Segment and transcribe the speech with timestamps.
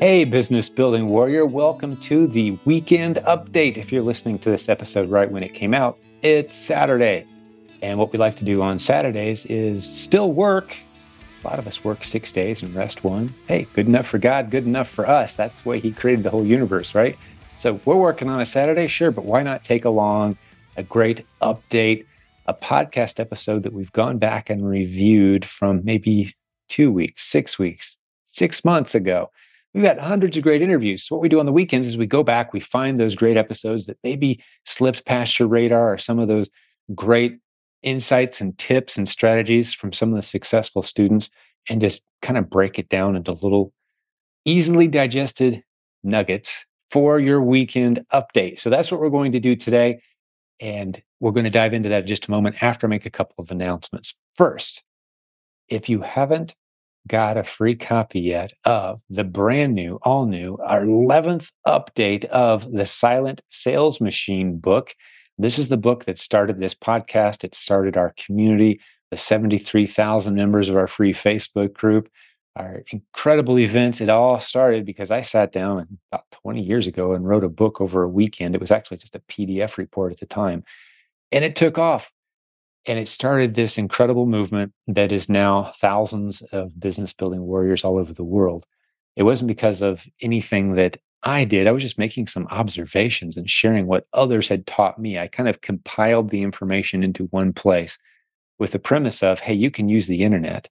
[0.00, 3.76] Hey, business building warrior, welcome to the weekend update.
[3.76, 7.26] If you're listening to this episode right when it came out, it's Saturday.
[7.82, 10.76] And what we like to do on Saturdays is still work.
[11.42, 13.34] A lot of us work six days and rest one.
[13.48, 15.34] Hey, good enough for God, good enough for us.
[15.34, 17.18] That's the way He created the whole universe, right?
[17.56, 20.38] So we're working on a Saturday, sure, but why not take along
[20.76, 22.06] a great update,
[22.46, 26.32] a podcast episode that we've gone back and reviewed from maybe
[26.68, 29.32] two weeks, six weeks, six months ago
[29.74, 31.06] We've got hundreds of great interviews.
[31.06, 33.36] So what we do on the weekends is we go back, we find those great
[33.36, 36.48] episodes that maybe slipped past your radar or some of those
[36.94, 37.38] great
[37.82, 41.30] insights and tips and strategies from some of the successful students
[41.68, 43.72] and just kind of break it down into little
[44.44, 45.62] easily digested
[46.02, 48.58] nuggets for your weekend update.
[48.58, 50.00] So that's what we're going to do today.
[50.60, 53.10] And we're going to dive into that in just a moment after I make a
[53.10, 54.14] couple of announcements.
[54.34, 54.82] First,
[55.68, 56.54] if you haven't
[57.08, 62.70] got a free copy yet of the brand new, all new, our 11th update of
[62.70, 64.94] the Silent Sales Machine book.
[65.38, 67.44] This is the book that started this podcast.
[67.44, 72.08] It started our community, the 73,000 members of our free Facebook group,
[72.54, 74.00] our incredible events.
[74.00, 77.80] It all started because I sat down about 20 years ago and wrote a book
[77.80, 78.54] over a weekend.
[78.54, 80.64] It was actually just a PDF report at the time.
[81.32, 82.12] And it took off.
[82.88, 87.98] And it started this incredible movement that is now thousands of business building warriors all
[87.98, 88.64] over the world.
[89.14, 91.66] It wasn't because of anything that I did.
[91.66, 95.18] I was just making some observations and sharing what others had taught me.
[95.18, 97.98] I kind of compiled the information into one place
[98.58, 100.70] with the premise of hey, you can use the internet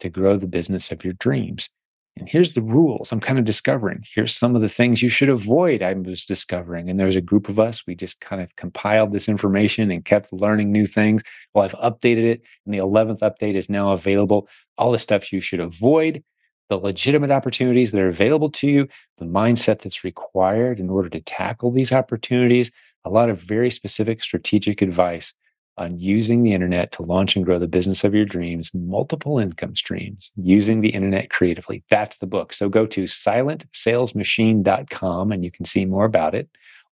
[0.00, 1.68] to grow the business of your dreams.
[2.16, 4.04] And here's the rules I'm kind of discovering.
[4.14, 5.82] Here's some of the things you should avoid.
[5.82, 6.88] I was discovering.
[6.88, 7.86] And there's a group of us.
[7.86, 11.22] We just kind of compiled this information and kept learning new things.
[11.52, 12.42] Well, I've updated it.
[12.64, 14.48] And the 11th update is now available.
[14.78, 16.22] All the stuff you should avoid,
[16.68, 21.20] the legitimate opportunities that are available to you, the mindset that's required in order to
[21.20, 22.70] tackle these opportunities,
[23.04, 25.34] a lot of very specific strategic advice
[25.76, 29.74] on using the internet to launch and grow the business of your dreams, multiple income
[29.74, 31.82] streams, using the internet creatively.
[31.90, 32.52] That's the book.
[32.52, 36.48] So go to silentsalesmachine.com and you can see more about it.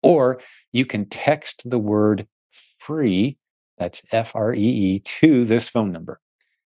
[0.03, 0.41] Or
[0.73, 2.27] you can text the word
[2.79, 3.39] free,
[3.79, 6.21] that's F R E E, to this phone number.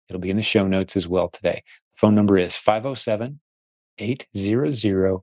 [0.07, 1.63] It'll be in the show notes as well today.
[1.95, 3.39] The phone number is 507
[3.97, 5.21] 800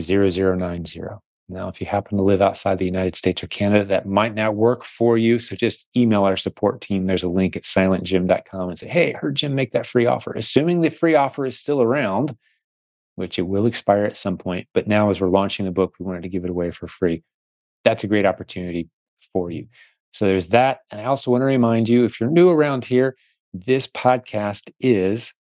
[0.00, 1.00] 0090.
[1.50, 4.54] Now, if you happen to live outside the United States or Canada, that might not
[4.54, 5.40] work for you.
[5.40, 7.06] So just email our support team.
[7.06, 10.32] There's a link at silentjim.com and say, hey, I heard Jim make that free offer.
[10.32, 12.36] Assuming the free offer is still around,
[13.16, 14.68] which it will expire at some point.
[14.72, 17.24] But now, as we're launching the book, we wanted to give it away for free.
[17.82, 18.88] That's a great opportunity
[19.32, 19.66] for you.
[20.12, 20.80] So there's that.
[20.90, 23.16] And I also want to remind you if you're new around here,
[23.52, 25.34] this podcast is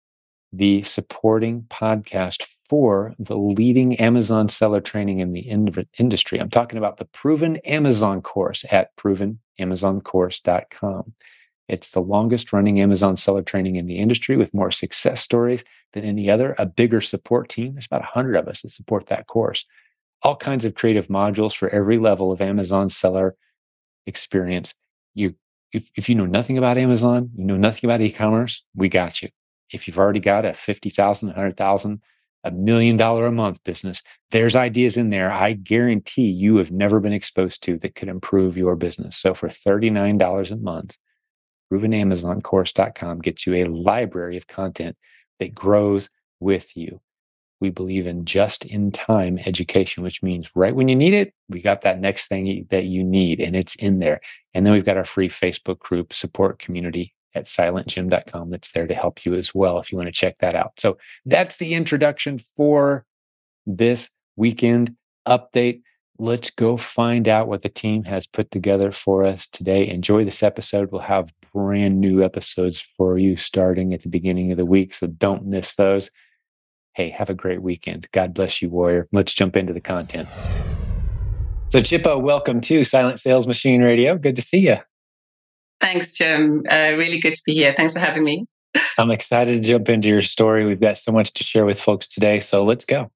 [0.56, 6.40] the supporting podcast for the leading Amazon seller training in the in- industry.
[6.40, 11.12] I'm talking about the Proven Amazon course at provenamazoncourse.com.
[11.68, 16.04] It's the longest running Amazon seller training in the industry with more success stories than
[16.04, 17.74] any other, a bigger support team.
[17.74, 19.64] There's about 100 of us that support that course.
[20.22, 23.36] All kinds of creative modules for every level of Amazon seller
[24.06, 24.74] experience.
[25.14, 25.34] You
[25.72, 29.28] if, if you know nothing about Amazon, you know nothing about e-commerce, we got you.
[29.72, 32.02] If you've already got a 50,000, 100,000
[32.46, 34.02] a million dollar a month business.
[34.30, 38.56] There's ideas in there I guarantee you have never been exposed to that could improve
[38.56, 39.16] your business.
[39.16, 40.96] So for $39 a month,
[41.72, 44.96] provenamazoncourse.com gets you a library of content
[45.40, 47.00] that grows with you.
[47.60, 51.60] We believe in just in time education, which means right when you need it, we
[51.62, 54.20] got that next thing that you need and it's in there.
[54.54, 58.94] And then we've got our free Facebook group support community at silentjim.com that's there to
[58.94, 60.72] help you as well if you want to check that out.
[60.78, 63.04] So that's the introduction for
[63.66, 64.96] this weekend
[65.28, 65.82] update.
[66.18, 69.86] Let's go find out what the team has put together for us today.
[69.86, 70.90] Enjoy this episode.
[70.90, 74.94] We'll have brand new episodes for you starting at the beginning of the week.
[74.94, 76.10] So don't miss those.
[76.94, 78.08] Hey, have a great weekend.
[78.12, 79.08] God bless you, Warrior.
[79.12, 80.28] Let's jump into the content.
[81.68, 84.16] So, Chippo, welcome to Silent Sales Machine Radio.
[84.16, 84.78] Good to see you.
[85.80, 86.62] Thanks, Jim.
[86.68, 87.74] Uh, really good to be here.
[87.76, 88.46] Thanks for having me.
[88.98, 90.66] I'm excited to jump into your story.
[90.66, 92.40] We've got so much to share with folks today.
[92.40, 93.10] So let's go.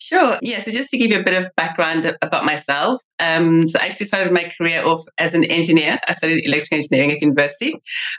[0.00, 0.38] Sure.
[0.40, 0.60] Yeah.
[0.60, 4.06] So just to give you a bit of background about myself, um, so I actually
[4.06, 5.98] started my career off as an engineer.
[6.08, 7.74] I studied electrical engineering at university,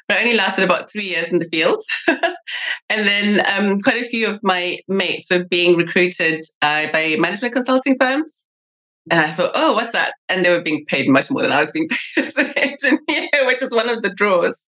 [0.08, 1.82] but I only lasted about three years in the field.
[2.08, 7.56] and then um, quite a few of my mates were being recruited uh, by management
[7.56, 8.51] consulting firms.
[9.12, 10.14] And I thought, oh, what's that?
[10.30, 13.46] And they were being paid much more than I was being paid as an engineer,
[13.46, 14.66] which was one of the draws.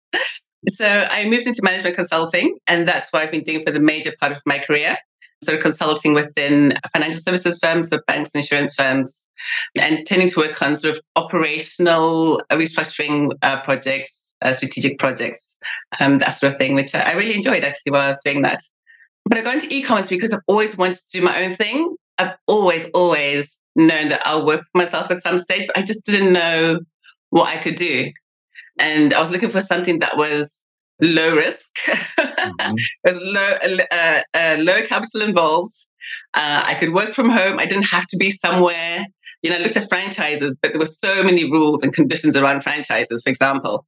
[0.67, 4.13] So I moved into management consulting, and that's what I've been doing for the major
[4.19, 4.97] part of my career.
[5.43, 9.29] sort of consulting within financial services firms, so banks insurance firms,
[9.79, 15.57] and tending to work on sort of operational restructuring uh, projects, uh, strategic projects,
[15.99, 18.61] um, that sort of thing, which I really enjoyed actually while I was doing that.
[19.25, 21.95] But I got into e-commerce because I've always wanted to do my own thing.
[22.17, 26.05] I've always, always known that I'll work for myself at some stage, but I just
[26.05, 26.79] didn't know
[27.29, 28.11] what I could do.
[28.79, 30.65] And I was looking for something that was
[31.01, 31.75] low risk.
[31.87, 32.75] mm-hmm.
[33.03, 33.57] There's low,
[33.91, 35.73] uh, uh, low capital involved.
[36.33, 37.59] Uh, I could work from home.
[37.59, 39.05] I didn't have to be somewhere.
[39.41, 42.61] You know, I looked at franchises, but there were so many rules and conditions around
[42.61, 43.85] franchises, for example.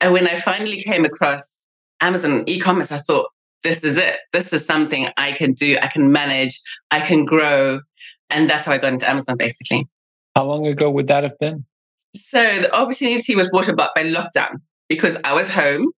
[0.00, 1.68] And when I finally came across
[2.00, 3.30] Amazon e-commerce, I thought,
[3.62, 4.18] this is it.
[4.32, 5.78] This is something I can do.
[5.82, 6.60] I can manage.
[6.90, 7.80] I can grow.
[8.30, 9.86] And that's how I got into Amazon, basically.
[10.36, 11.64] How long ago would that have been?
[12.14, 15.92] So the opportunity was brought about by lockdown because I was home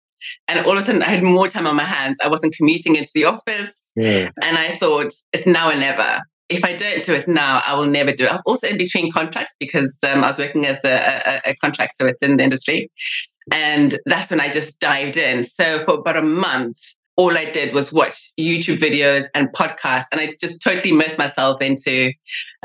[0.49, 2.19] and all of a sudden, I had more time on my hands.
[2.23, 3.93] I wasn't commuting into the office.
[3.97, 4.31] Yeah.
[4.43, 6.21] And I thought, it's now or never.
[6.49, 8.31] If I don't do it now, I will never do it.
[8.31, 11.55] I was also in between contracts because um, I was working as a, a, a
[11.55, 12.91] contractor within the industry.
[13.53, 15.45] And that's when I just dived in.
[15.45, 16.77] So for about a month,
[17.21, 21.61] all I did was watch YouTube videos and podcasts, and I just totally immersed myself
[21.61, 22.13] into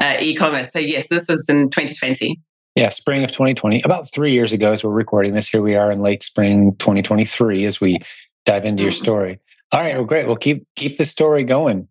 [0.02, 0.72] uh, e-commerce.
[0.72, 2.40] So yes, this was in 2020.
[2.76, 5.50] Yeah, spring of 2020, about three years ago, as we're recording this.
[5.50, 8.00] Here we are in late spring 2023 as we
[8.46, 9.04] dive into your mm-hmm.
[9.04, 9.40] story.
[9.74, 10.26] All right, well, great.
[10.26, 11.90] We'll keep keep the story going.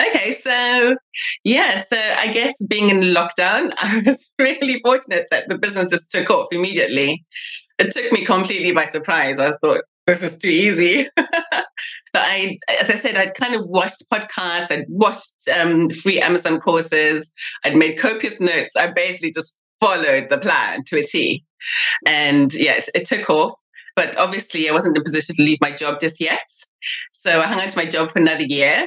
[0.00, 0.96] Okay, so
[1.44, 6.10] yeah, so I guess being in lockdown, I was really fortunate that the business just
[6.10, 7.22] took off immediately.
[7.78, 9.38] It took me completely by surprise.
[9.38, 11.06] I thought this is too easy.
[11.16, 11.66] but
[12.14, 17.30] I, as I said, I'd kind of watched podcasts, I'd watched um, free Amazon courses,
[17.64, 18.74] I'd made copious notes.
[18.76, 21.44] I basically just followed the plan to a T.
[22.06, 23.52] And yeah, it, it took off.
[23.94, 26.48] But obviously, I wasn't in a position to leave my job just yet.
[27.12, 28.86] So I hung on to my job for another year.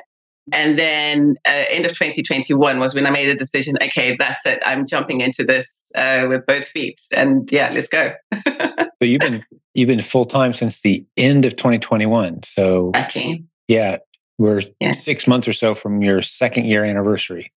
[0.52, 3.76] And then uh, end of 2021 was when I made a decision.
[3.82, 4.62] Okay, that's it.
[4.66, 8.14] I'm jumping into this uh, with both feet, and yeah, let's go.
[8.48, 9.42] so you've been
[9.74, 12.44] you've been full time since the end of 2021.
[12.44, 13.98] So okay, yeah,
[14.38, 14.92] we're yeah.
[14.92, 17.52] six months or so from your second year anniversary.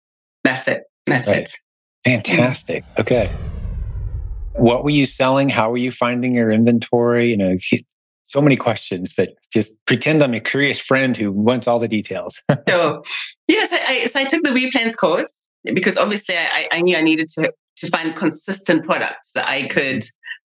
[0.45, 0.85] That's it.
[1.07, 1.39] That's right.
[1.39, 1.51] it.
[2.05, 2.85] Fantastic.
[2.99, 3.31] Okay.
[4.55, 5.49] What were you selling?
[5.49, 7.31] How were you finding your inventory?
[7.31, 7.57] You know,
[8.25, 12.43] so many questions, but just pretend I'm a curious friend who wants all the details.
[12.69, 13.03] so,
[13.49, 17.03] yes, I, I, so I took the Replens course because obviously I, I knew I
[17.03, 20.05] needed to to find consistent products that I could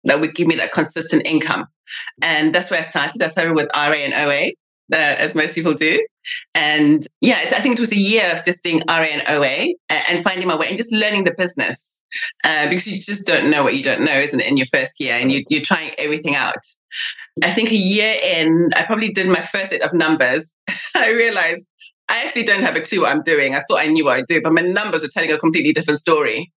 [0.05, 1.67] that would give me that consistent income,
[2.23, 3.23] and that's where I started.
[3.23, 4.53] I started with RA and OA,
[4.95, 6.05] uh, as most people do.
[6.55, 10.23] And yeah, I think it was a year of just doing RA and OA and
[10.23, 12.03] finding my way and just learning the business
[12.45, 14.99] uh, because you just don't know what you don't know, isn't it, in your first
[15.01, 15.15] year?
[15.15, 16.55] And you, you're trying everything out.
[17.43, 20.57] I think a year in, I probably did my first set of numbers.
[20.97, 21.69] I realized
[22.09, 23.55] I actually don't have a clue what I'm doing.
[23.55, 25.99] I thought I knew what I'd do, but my numbers were telling a completely different
[25.99, 26.53] story.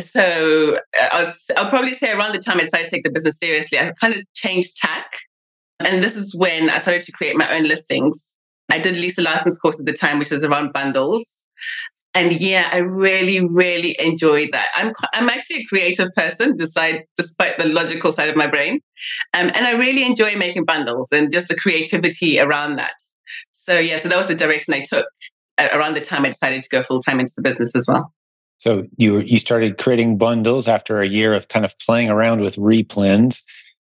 [0.00, 3.12] So uh, I was, I'll probably say around the time I decided to take the
[3.12, 5.18] business seriously, I kind of changed tack
[5.86, 8.36] and this is when I started to create my own listings.
[8.70, 11.46] I did Lisa Larson's course at the time, which was around bundles.
[12.14, 14.68] And yeah, I really, really enjoyed that.
[14.76, 18.80] I'm I'm actually a creative person, despite despite the logical side of my brain,
[19.34, 22.94] um, and I really enjoy making bundles and just the creativity around that.
[23.50, 25.06] So yeah, so that was the direction I took
[25.58, 28.12] around the time I decided to go full time into the business as well.
[28.58, 32.56] So you you started creating bundles after a year of kind of playing around with
[32.56, 33.42] replens.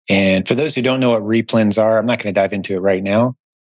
[0.10, 2.75] And for those who don't know what replens are, I'm not going to dive into
[2.75, 3.36] it right now,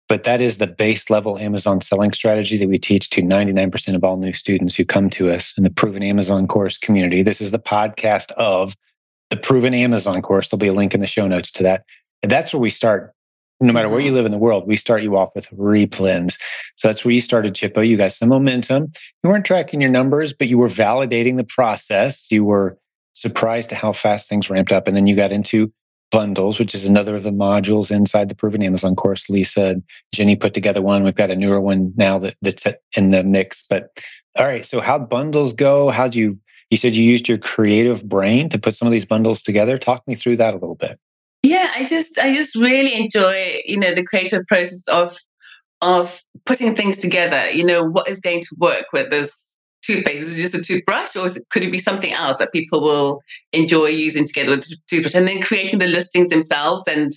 [0.09, 4.05] but that is the base level Amazon selling strategy that we teach to 99% of
[4.05, 7.23] all new students who come to us in the Proven Amazon course community.
[7.23, 8.75] This is the podcast of
[9.31, 10.49] the Proven Amazon course.
[10.49, 11.85] There'll be a link in the show notes to that.
[12.23, 13.13] And that's where we start.
[13.61, 14.17] No matter where you mm-hmm.
[14.17, 16.37] live in the world, we start you off with replens.
[16.77, 17.87] So that's where you started, Chippo.
[17.87, 18.93] You got some momentum.
[19.23, 22.31] You weren't tracking your numbers, but you were validating the process.
[22.31, 22.77] You were
[23.15, 24.89] surprised to how fast things ramped up.
[24.89, 25.73] And then you got into
[26.15, 29.29] bundles, which is another of the modules inside the Proven Amazon course.
[29.29, 29.83] Lisa and
[30.15, 31.03] Jenny put together one.
[31.03, 32.65] We've got a newer one now that, that's
[32.97, 33.65] in the mix.
[33.69, 33.89] But
[34.39, 35.91] all right, so how bundles go?
[35.91, 36.39] How do you?
[36.71, 39.77] You said you used your creative brain to put some of these bundles together.
[39.77, 40.99] Talk me through that a little bit.
[41.43, 45.17] Yeah, I just I just really enjoy you know the creative process of
[45.83, 47.51] of putting things together.
[47.51, 50.23] You know what is going to work with this toothpaste?
[50.23, 53.23] Is it just a toothbrush, or it, could it be something else that people will
[53.53, 55.15] enjoy using together with toothbrush?
[55.15, 57.13] And then creating the listings themselves and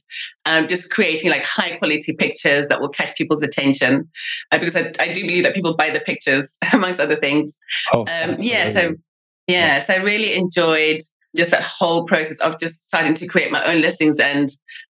[0.46, 4.10] um, just creating like high quality pictures that will catch people's attention.
[4.52, 7.58] Uh, because I, I, do believe that people buy the pictures, amongst other things.
[7.94, 8.96] Oh, um, yeah, so
[9.48, 11.00] yeah, yeah, so I really enjoyed
[11.36, 14.50] just that whole process of just starting to create my own listings and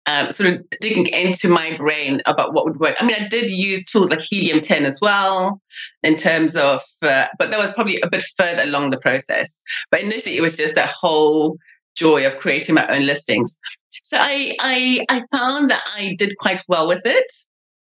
[0.06, 2.96] um, sort of digging into my brain about what would work.
[2.98, 5.60] I mean, I did use tools like Helium 10 as well,
[6.02, 9.62] in terms of, uh, but that was probably a bit further along the process.
[9.90, 11.56] But initially, it was just that whole
[11.94, 13.56] joy of creating my own listings.
[14.02, 17.30] So I, I, I found that I did quite well with it,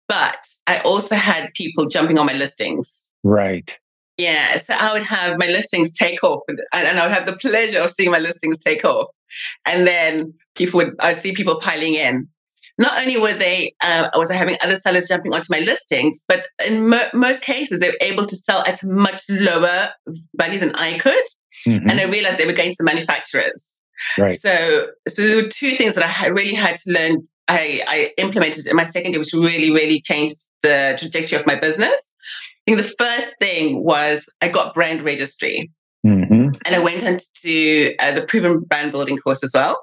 [0.08, 3.14] but I also had people jumping on my listings.
[3.22, 3.78] Right.
[4.20, 7.36] Yeah, so I would have my listings take off, and, and I would have the
[7.36, 9.06] pleasure of seeing my listings take off,
[9.64, 12.28] and then people would I see people piling in.
[12.76, 16.44] Not only were they uh, was I having other sellers jumping onto my listings, but
[16.66, 19.90] in mo- most cases they were able to sell at a much lower
[20.36, 21.24] value than I could,
[21.66, 21.88] mm-hmm.
[21.88, 23.80] and I realized they were going to the manufacturers.
[24.18, 24.34] Right.
[24.34, 28.66] So, so there were two things that I really had to learn I, I, implemented
[28.66, 32.14] in my second year, which really, really changed the trajectory of my business
[32.66, 35.70] think the first thing was I got brand registry.
[36.06, 36.48] Mm-hmm.
[36.64, 39.78] And I went on into uh, the proven brand building course as well.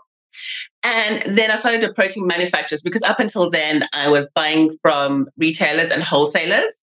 [0.83, 5.91] And then I started approaching manufacturers because up until then I was buying from retailers
[5.91, 6.83] and wholesalers.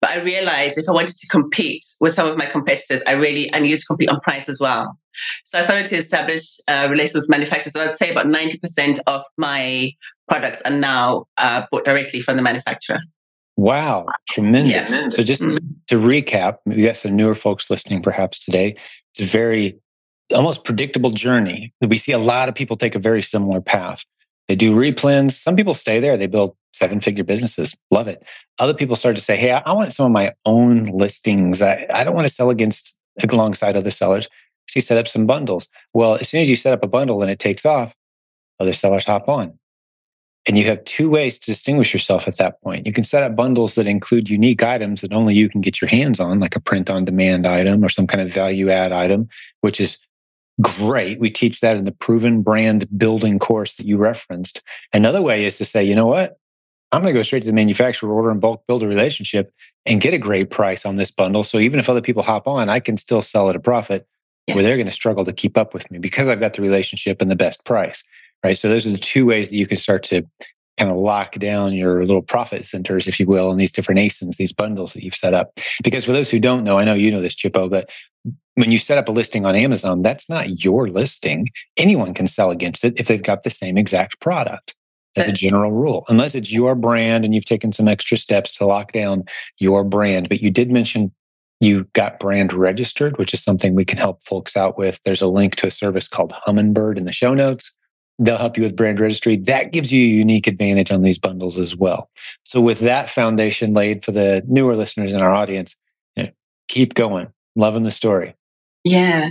[0.00, 3.52] But I realized if I wanted to compete with some of my competitors, I really
[3.54, 4.98] I needed to compete on price as well.
[5.44, 7.72] So I started to establish uh, relations with manufacturers.
[7.74, 9.92] So I'd say about ninety percent of my
[10.28, 13.00] products are now uh, bought directly from the manufacturer.
[13.56, 14.90] Wow, tremendous.
[14.90, 15.08] Yeah.
[15.10, 15.66] So just mm-hmm.
[15.88, 18.76] to recap, we got some newer folks listening perhaps today.
[19.12, 19.78] It's a very
[20.34, 21.72] almost predictable journey.
[21.80, 24.04] We see a lot of people take a very similar path.
[24.48, 25.32] They do replens.
[25.32, 26.16] Some people stay there.
[26.16, 27.76] They build seven figure businesses.
[27.90, 28.24] Love it.
[28.58, 31.62] Other people start to say, Hey, I, I want some of my own listings.
[31.62, 32.96] I, I don't want to sell against
[33.30, 34.28] alongside other sellers.
[34.68, 35.68] So you set up some bundles.
[35.92, 37.94] Well, as soon as you set up a bundle and it takes off,
[38.58, 39.58] other sellers hop on.
[40.46, 42.84] And you have two ways to distinguish yourself at that point.
[42.84, 45.88] You can set up bundles that include unique items that only you can get your
[45.88, 49.28] hands on, like a print on demand item or some kind of value add item,
[49.60, 49.98] which is
[50.60, 51.20] great.
[51.20, 54.62] We teach that in the proven brand building course that you referenced.
[54.92, 56.38] Another way is to say, you know what?
[56.90, 59.52] I'm going to go straight to the manufacturer, order and bulk build a relationship
[59.86, 61.42] and get a great price on this bundle.
[61.42, 64.06] So even if other people hop on, I can still sell at a profit
[64.46, 64.54] yes.
[64.54, 67.22] where they're going to struggle to keep up with me because I've got the relationship
[67.22, 68.04] and the best price
[68.44, 68.56] right?
[68.56, 70.22] So those are the two ways that you can start to
[70.78, 74.36] kind of lock down your little profit centers, if you will, in these different ASINs,
[74.36, 75.58] these bundles that you've set up.
[75.82, 77.90] Because for those who don't know, I know you know this, Chippo, but
[78.54, 81.48] when you set up a listing on Amazon, that's not your listing.
[81.76, 84.74] Anyone can sell against it if they've got the same exact product
[85.16, 88.64] as a general rule, unless it's your brand and you've taken some extra steps to
[88.64, 89.24] lock down
[89.58, 90.28] your brand.
[90.28, 91.12] But you did mention
[91.60, 94.98] you got brand registered, which is something we can help folks out with.
[95.04, 97.72] There's a link to a service called Humminbird in the show notes.
[98.24, 99.36] They'll help you with brand registry.
[99.36, 102.10] That gives you a unique advantage on these bundles as well.
[102.44, 105.76] So, with that foundation laid for the newer listeners in our audience,
[106.16, 106.30] you know,
[106.68, 107.32] keep going.
[107.54, 108.34] Loving the story.
[108.84, 109.30] Yeah.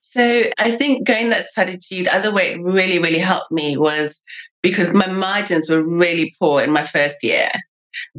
[0.00, 4.22] So I think going that strategy, the other way it really, really helped me was
[4.62, 7.50] because my margins were really poor in my first year.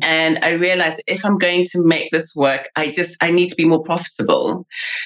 [0.01, 3.55] And I realized if I'm going to make this work, I just I need to
[3.55, 4.65] be more profitable.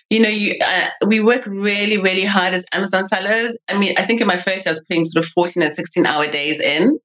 [0.10, 3.58] You know, you uh, we work really really hard as Amazon sellers.
[3.70, 5.74] I mean, I think in my first year I was putting sort of 14 and
[5.74, 6.98] 16 hour days in,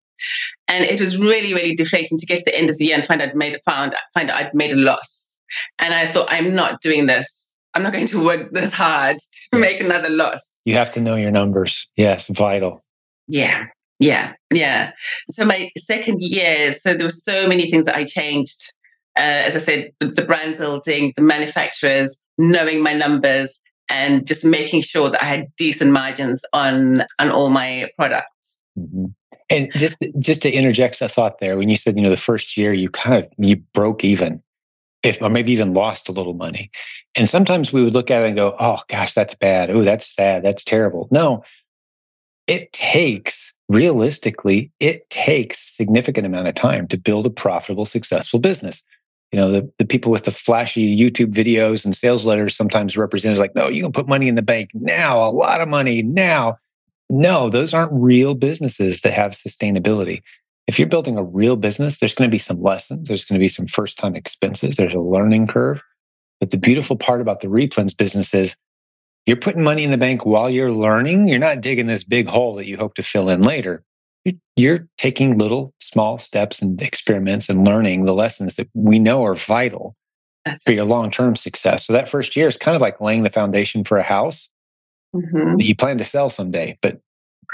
[0.69, 3.05] and it was really really deflating to get to the end of the year and
[3.05, 5.41] find I'd made found find I'd made a loss.
[5.79, 7.59] And I thought I'm not doing this.
[7.75, 9.61] I'm not going to work this hard to yes.
[9.61, 10.61] make another loss.
[10.65, 11.89] You have to know your numbers.
[11.97, 12.81] Yes, vital.
[13.29, 13.67] Yeah.
[14.01, 14.93] Yeah, yeah.
[15.29, 18.75] So my second year, so there were so many things that I changed.
[19.17, 24.45] Uh, as I said, the, the, brand building, the manufacturers, knowing my numbers, and just
[24.45, 28.65] making sure that I had decent margins on on all my products.
[28.79, 29.07] Mm-hmm.
[29.51, 32.57] And just just to interject a thought there, when you said you know the first
[32.57, 34.43] year you kind of you broke even,
[35.03, 36.71] if or maybe even lost a little money,
[37.19, 39.71] and sometimes we would look at it and go, oh gosh, that's bad.
[39.71, 40.43] Oh, that's sad.
[40.43, 41.09] That's terrible.
[41.11, 41.43] No,
[42.47, 48.83] it takes realistically, it takes significant amount of time to build a profitable, successful business.
[49.31, 53.39] You know, the, the people with the flashy YouTube videos and sales letters sometimes represented
[53.39, 56.59] like, no, you can put money in the bank now, a lot of money now.
[57.09, 60.23] No, those aren't real businesses that have sustainability.
[60.67, 63.43] If you're building a real business, there's going to be some lessons, there's going to
[63.43, 65.81] be some first time expenses, there's a learning curve.
[66.41, 68.57] But the beautiful part about the replens business is
[69.27, 71.29] you're putting money in the bank while you're learning.
[71.29, 73.85] You're not digging this big hole that you hope to fill in later.
[74.57, 79.35] You're taking little small steps and experiments and learning the lessons that we know are
[79.35, 79.97] vital
[80.45, 81.87] That's for your long term success.
[81.87, 84.51] So that first year is kind of like laying the foundation for a house
[85.15, 85.57] mm-hmm.
[85.57, 86.79] that you plan to sell someday.
[86.83, 87.01] But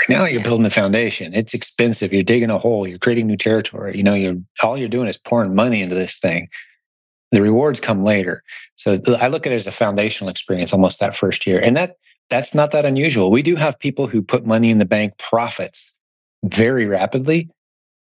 [0.00, 1.34] right now you're building the foundation.
[1.34, 2.12] It's expensive.
[2.12, 2.86] You're digging a hole.
[2.86, 3.96] You're creating new territory.
[3.96, 6.48] You know, you're all you're doing is pouring money into this thing.
[7.32, 8.42] The rewards come later.
[8.76, 11.60] So I look at it as a foundational experience almost that first year.
[11.60, 11.96] And that
[12.30, 13.30] that's not that unusual.
[13.30, 15.96] We do have people who put money in the bank profits
[16.44, 17.44] very rapidly.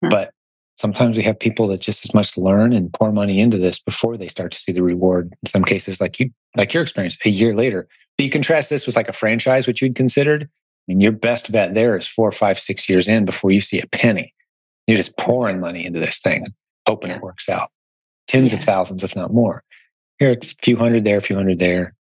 [0.04, 0.10] Mm-hmm.
[0.10, 0.32] But
[0.76, 4.18] sometimes we have people that just as much learn and pour money into this before
[4.18, 5.34] they start to see the reward.
[5.44, 7.88] In some cases, like you, like your experience, a year later.
[8.18, 10.44] But you contrast this with like a franchise, which you'd considered.
[10.44, 10.48] I
[10.88, 13.88] mean, your best bet there is four, five, six years in before you see a
[13.88, 14.34] penny.
[14.88, 16.48] You're just pouring money into this thing,
[16.88, 17.18] hoping yeah.
[17.18, 17.70] it works out.
[18.32, 18.60] Tens yeah.
[18.60, 19.62] of thousands, if not more.
[20.18, 21.94] Here it's a few hundred there, a few hundred there.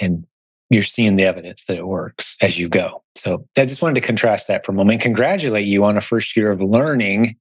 [0.00, 0.26] And
[0.68, 3.04] you're seeing the evidence that it works as you go.
[3.14, 5.00] So I just wanted to contrast that for a moment.
[5.00, 7.36] Congratulate you on a first year of learning.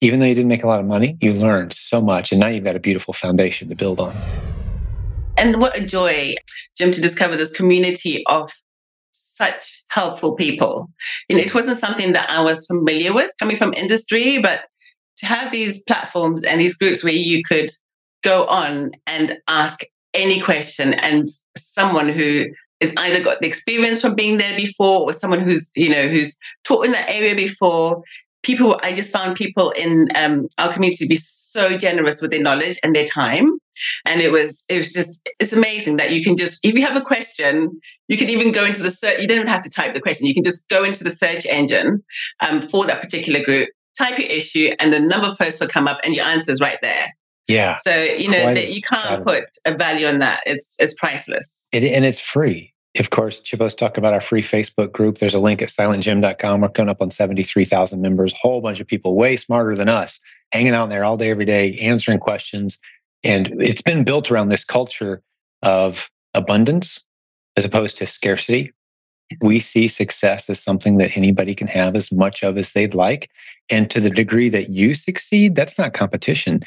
[0.00, 2.32] Even though you didn't make a lot of money, you learned so much.
[2.32, 4.14] And now you've got a beautiful foundation to build on.
[5.36, 6.36] And what a joy,
[6.78, 8.50] Jim, to discover this community of
[9.10, 10.90] such helpful people.
[11.28, 14.66] You know, it wasn't something that I was familiar with coming from industry, but
[15.18, 17.70] to have these platforms and these groups where you could
[18.22, 19.80] go on and ask
[20.14, 22.46] any question and someone who
[22.80, 26.38] is either got the experience from being there before or someone who's you know who's
[26.64, 28.02] taught in that area before
[28.42, 31.18] people i just found people in um, our community to be
[31.56, 33.58] so generous with their knowledge and their time.
[34.04, 36.96] And it was it was just it's amazing that you can just if you have
[36.96, 39.92] a question you can even go into the search you don't even have to type
[39.92, 42.02] the question you can just go into the search engine
[42.40, 45.88] um, for that particular group type your issue and the number of posts will come
[45.88, 47.12] up and your answer is right there
[47.48, 47.74] yeah.
[47.76, 50.42] So you know that you can't put a value on that.
[50.46, 51.68] It's it's priceless.
[51.72, 52.72] It, and it's free.
[52.98, 55.18] Of course, Chippo's talked about our free Facebook group.
[55.18, 56.62] There's a link at silentjim.com.
[56.62, 60.18] We're coming up on 73,000 members, a whole bunch of people way smarter than us,
[60.50, 62.78] hanging out there all day, every day, answering questions.
[63.22, 65.22] And it's been built around this culture
[65.62, 67.04] of abundance
[67.54, 68.72] as opposed to scarcity.
[69.42, 73.30] We see success as something that anybody can have as much of as they'd like.
[73.70, 76.62] And to the degree that you succeed, that's not competition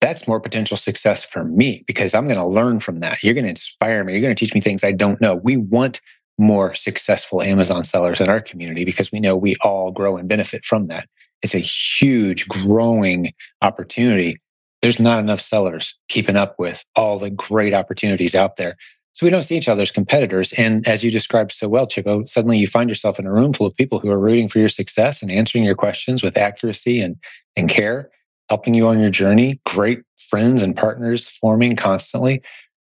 [0.00, 3.22] that's more potential success for me because I'm going to learn from that.
[3.22, 4.12] You're going to inspire me.
[4.12, 5.36] You're going to teach me things I don't know.
[5.36, 6.00] We want
[6.38, 10.64] more successful Amazon sellers in our community because we know we all grow and benefit
[10.64, 11.08] from that.
[11.42, 14.36] It's a huge growing opportunity.
[14.82, 18.76] There's not enough sellers keeping up with all the great opportunities out there.
[19.16, 20.52] So we don't see each other as competitors.
[20.58, 23.66] And as you described so well, Chippo, suddenly you find yourself in a room full
[23.66, 27.16] of people who are rooting for your success and answering your questions with accuracy and,
[27.56, 28.10] and care
[28.50, 29.58] helping you on your journey.
[29.64, 32.42] Great friends and partners forming constantly.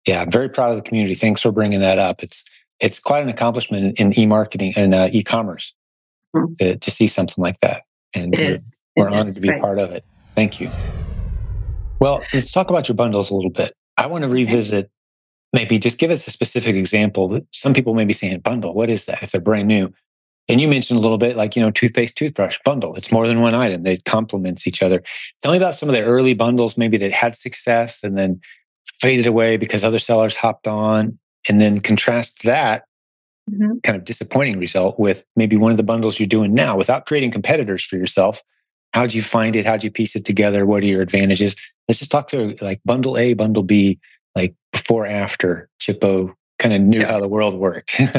[0.05, 1.15] Yeah, I'm very proud of the community.
[1.15, 2.21] Thanks for bringing that up.
[2.21, 2.43] It's
[2.79, 5.73] it's quite an accomplishment in e-marketing and uh, e-commerce
[6.35, 6.53] mm-hmm.
[6.59, 7.81] to, to see something like that.
[8.13, 8.55] And we're,
[8.95, 9.59] we're honored to be right.
[9.59, 10.05] part of it.
[10.35, 10.69] Thank you.
[11.99, 13.73] Well, let's talk about your bundles a little bit.
[13.97, 14.91] I want to revisit
[15.53, 17.39] maybe just give us a specific example.
[17.51, 18.73] Some people may be saying bundle.
[18.73, 19.23] What is that?
[19.23, 19.93] If they're brand new.
[20.47, 22.95] And you mentioned a little bit like, you know, toothpaste, toothbrush bundle.
[22.95, 23.83] It's more than one item.
[23.83, 25.03] They complements each other.
[25.41, 28.41] Tell me about some of the early bundles maybe that had success and then
[28.99, 31.19] faded away because other sellers hopped on.
[31.47, 32.83] And then contrast that
[33.49, 33.77] mm-hmm.
[33.83, 37.31] kind of disappointing result with maybe one of the bundles you're doing now without creating
[37.31, 38.43] competitors for yourself.
[38.93, 39.65] How'd you find it?
[39.65, 40.65] How'd you piece it together?
[40.65, 41.55] What are your advantages?
[41.87, 43.99] Let's just talk through like bundle A, bundle B,
[44.89, 47.05] before, after Chippo kind of knew sure.
[47.05, 47.99] how the world worked.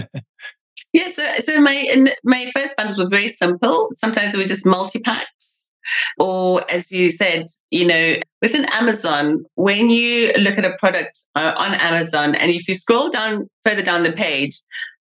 [0.92, 3.90] Yeah, so, so my my first bundles were very simple.
[3.92, 5.70] Sometimes they were just multi packs,
[6.18, 11.54] or as you said, you know, within Amazon, when you look at a product uh,
[11.56, 14.60] on Amazon, and if you scroll down further down the page,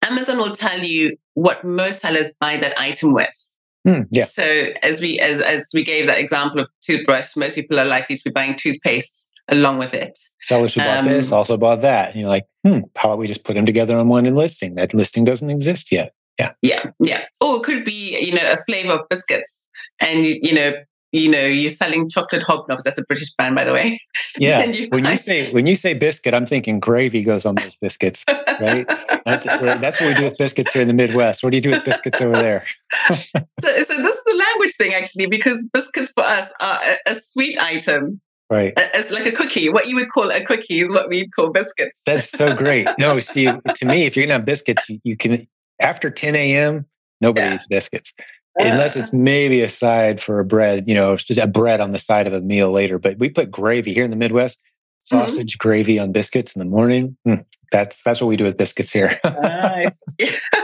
[0.01, 3.59] Amazon will tell you what most sellers buy that item with.
[3.87, 4.23] Mm, yeah.
[4.23, 8.15] So as we as as we gave that example of toothbrush, most people are likely
[8.15, 10.17] to be buying toothpaste along with it.
[10.41, 12.11] Sellers who bought um, this also bought that.
[12.11, 14.75] And you're like, hmm, how about we just put them together on one listing?
[14.75, 16.13] That listing doesn't exist yet.
[16.39, 16.53] Yeah.
[16.61, 16.91] Yeah.
[16.99, 17.23] Yeah.
[17.41, 20.73] Or it could be, you know, a flavor of biscuits and, you know,
[21.13, 22.83] you know, you're selling chocolate hobnobs.
[22.83, 23.99] That's a British brand, by the way.
[24.39, 24.65] Yeah.
[24.65, 28.23] you when you say when you say biscuit, I'm thinking gravy goes on those biscuits,
[28.59, 28.85] right?
[29.25, 31.43] that's, that's, what we do with biscuits here in the Midwest.
[31.43, 32.65] What do you do with biscuits over there?
[33.09, 33.15] so,
[33.59, 37.57] so this is the language thing, actually, because biscuits for us are a, a sweet
[37.59, 38.73] item Right.
[38.77, 39.69] It's like a cookie.
[39.69, 42.03] What you would call a cookie is what we'd call biscuits.
[42.05, 42.87] That's so great.
[42.99, 45.47] No, see, to me, if you're going to have biscuits, you, you, can,
[45.79, 46.85] after 10 a.m.,
[47.21, 47.55] nobody yeah.
[47.55, 48.13] eats biscuits.
[48.59, 51.99] Unless it's maybe a side for a bread, you know, just a bread on the
[51.99, 52.97] side of a meal later.
[52.97, 55.17] But we put gravy here in the Midwest, mm-hmm.
[55.17, 55.67] sausage mm-hmm.
[55.67, 57.15] gravy on biscuits in the morning.
[57.27, 59.19] Mm, that's that's what we do with biscuits here.
[59.25, 59.99] nice.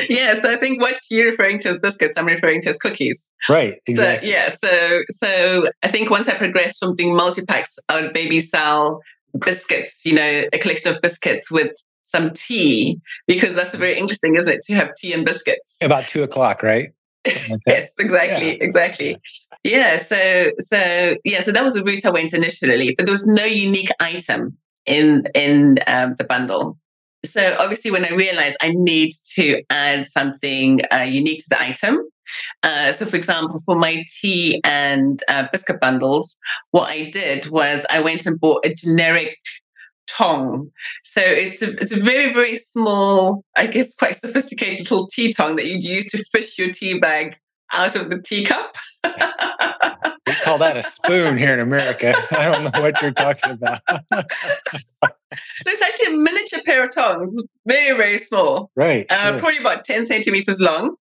[0.08, 3.32] yes, I think what you're referring to as biscuits, I'm referring to as cookies.
[3.48, 3.80] Right.
[3.86, 4.28] Exactly.
[4.28, 8.14] So yeah, so so I think once I progressed from doing multi packs, I would
[8.14, 9.00] maybe sell
[9.38, 10.04] biscuits.
[10.04, 14.62] You know, a collection of biscuits with some tea because that's very interesting, isn't it,
[14.62, 16.90] to have tea and biscuits about two o'clock, right?
[17.26, 18.58] Like yes, exactly, yeah.
[18.60, 19.16] exactly.
[19.64, 19.98] Yeah.
[19.98, 23.44] So so yeah, so that was the route I went initially, but there was no
[23.44, 24.56] unique item
[24.86, 26.78] in in um, the bundle.
[27.26, 32.00] So obviously, when I realized I need to add something uh, unique to the item,
[32.62, 36.36] Uh, so, for example, for my tea and uh, biscuit bundles,
[36.72, 39.36] what I did was I went and bought a generic
[40.06, 40.70] tong.
[41.04, 45.56] So it's a, it's a very, very small, I guess quite sophisticated little tea tong
[45.56, 47.38] that you'd use to fish your tea bag
[47.72, 48.76] out of the teacup.
[49.04, 52.14] we call that a spoon here in America.
[52.30, 53.80] I don't know what you're talking about.
[55.32, 58.70] so it's actually a miniature pair of tongs, very, very small.
[58.76, 59.06] Right.
[59.10, 59.38] Uh, sure.
[59.38, 60.96] Probably about 10 centimeters long.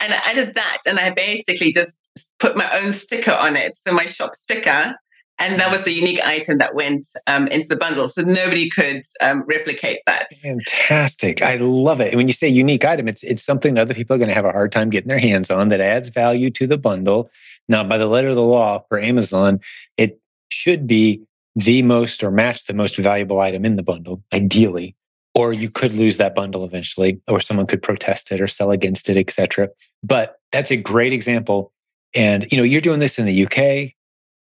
[0.00, 1.96] And I added that and I basically just
[2.38, 3.76] put my own sticker on it.
[3.76, 4.94] So my shop sticker
[5.40, 8.08] and that was the unique item that went um, into the bundle.
[8.08, 10.32] So nobody could um, replicate that.
[10.32, 11.42] Fantastic.
[11.42, 12.08] I love it.
[12.08, 14.44] And when you say unique item, it's, it's something other people are going to have
[14.44, 17.30] a hard time getting their hands on that adds value to the bundle.
[17.68, 19.60] Now, by the letter of the law for Amazon,
[19.96, 21.22] it should be
[21.58, 24.94] the most or match the most valuable item in the bundle, ideally.
[25.34, 29.08] Or you could lose that bundle eventually, or someone could protest it or sell against
[29.08, 29.68] it, etc.
[30.02, 31.72] But that's a great example.
[32.14, 33.94] And you know, you're doing this in the UK,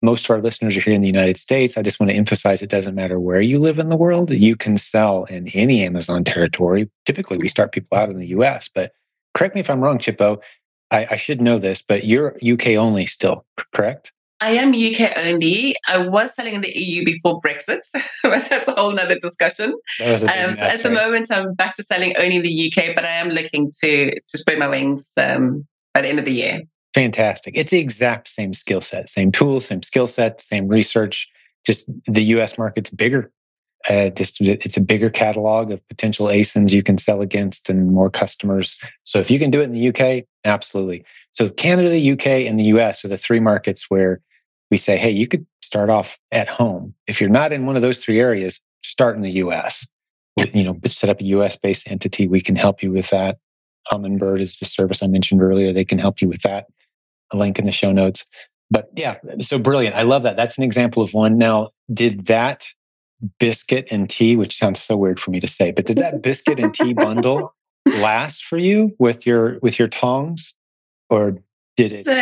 [0.03, 1.77] most of our listeners are here in the United States.
[1.77, 4.31] I just want to emphasize it doesn't matter where you live in the world.
[4.31, 6.91] You can sell in any Amazon territory.
[7.07, 8.93] Typically, we start people out in the US, but
[9.35, 10.41] correct me if I'm wrong, Chippo.
[10.91, 14.13] I, I should know this, but you're UK only still, correct?
[14.41, 15.75] I am UK only.
[15.89, 17.81] I was selling in the EU before Brexit.
[18.23, 19.73] But that's a whole nother discussion.
[20.03, 20.83] Um, so at right.
[20.83, 24.11] the moment, I'm back to selling only in the UK, but I am looking to
[24.11, 26.63] to spread my wings um, by the end of the year
[26.97, 27.59] fantastic.
[27.59, 31.29] It's the exact same skill set, same tools, same skill set, same research.
[31.67, 33.31] Just the US market's bigger.
[33.87, 38.09] Uh, just it's a bigger catalog of potential ASINs you can sell against and more
[38.09, 38.79] customers.
[39.05, 41.05] So if you can do it in the UK, absolutely.
[41.33, 44.23] So Canada, UK, and the US are the three markets where
[44.71, 46.95] we say, hey, you could start off at home.
[47.07, 49.89] If you're not in one of those three areas, start in the US.
[50.53, 52.29] You know, set up a US based entity.
[52.29, 53.39] We can help you with that.
[53.91, 55.73] Humminbird is the service I mentioned earlier.
[55.73, 56.67] They can help you with that
[57.33, 58.25] a link in the show notes.
[58.71, 59.97] But yeah, so brilliant.
[59.97, 60.37] I love that.
[60.37, 61.39] That's an example of one.
[61.39, 62.67] Now, did that
[63.39, 66.59] biscuit and tea, which sounds so weird for me to say, but did that biscuit
[66.59, 67.55] and tea bundle
[68.01, 70.55] last for you with your with your tongs,
[71.09, 71.39] or
[71.77, 72.05] did it?
[72.05, 72.13] So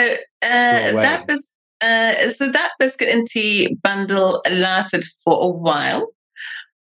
[0.43, 1.51] uh, that bis-
[1.85, 6.07] uh, so that biscuit and tea bundle lasted for a while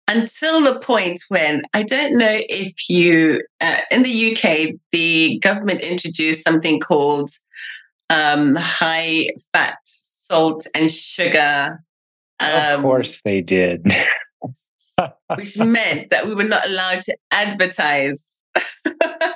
[0.10, 5.82] until the point when I don't know if you uh, in the UK the government
[5.82, 7.30] introduced something called
[8.10, 11.84] um, high fat, salt, and sugar.
[12.40, 13.86] Um, of course, they did.
[15.36, 18.44] which meant that we were not allowed to advertise.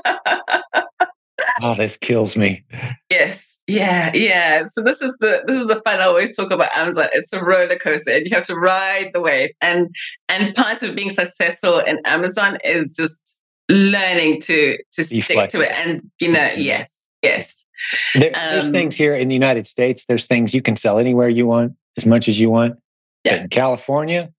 [1.61, 2.63] oh, this kills me.
[3.09, 4.65] Yes, yeah, yeah.
[4.65, 7.07] So this is the this is the fun I always talk about Amazon.
[7.13, 9.51] It's a roller coaster, and you have to ride the wave.
[9.61, 9.93] And
[10.29, 15.65] and part of being successful in Amazon is just learning to to Be stick flexible.
[15.65, 15.75] to it.
[15.77, 16.61] And you know, mm-hmm.
[16.61, 17.65] yes, Yes.
[18.13, 21.29] There, there's um, things here in the United States, there's things you can sell anywhere
[21.29, 22.77] you want, as much as you want.
[23.23, 23.31] Yeah.
[23.31, 24.31] But in California,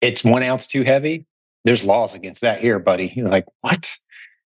[0.00, 1.26] it's one ounce too heavy.
[1.64, 3.12] There's laws against that here, buddy.
[3.14, 3.98] You're like, what?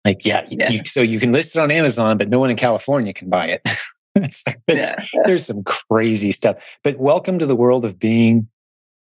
[0.05, 0.45] Like, yeah.
[0.49, 0.69] yeah.
[0.69, 3.47] You, so you can list it on Amazon, but no one in California can buy
[3.47, 3.61] it.
[4.15, 5.05] it's, yeah.
[5.25, 6.57] There's some crazy stuff.
[6.83, 8.47] But welcome to the world of being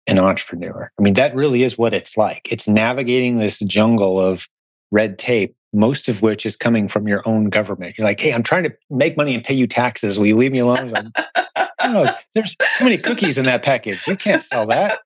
[0.06, 0.90] an entrepreneur.
[0.98, 2.48] I mean, that really is what it's like.
[2.50, 4.48] It's navigating this jungle of
[4.90, 7.96] red tape most of which is coming from your own government.
[7.96, 10.18] You're like, hey, I'm trying to make money and pay you taxes.
[10.18, 10.88] Will you leave me alone?
[10.88, 11.06] Like,
[11.80, 14.06] oh, there's too many cookies in that package.
[14.06, 14.98] You can't sell that.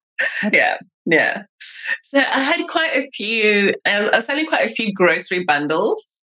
[0.52, 1.42] Yeah, yeah.
[2.02, 6.22] So I had quite a few, I was selling quite a few grocery bundles.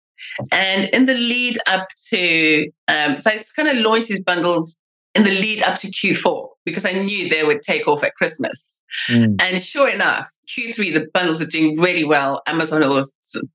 [0.52, 4.78] And in the lead up to, um, so I kind of launched these bundles
[5.14, 8.82] in the lead up to Q4 because I knew they would take off at Christmas.
[9.10, 9.42] Mm.
[9.42, 12.42] And sure enough, Q3, the bundles are doing really well.
[12.48, 13.06] Amazon will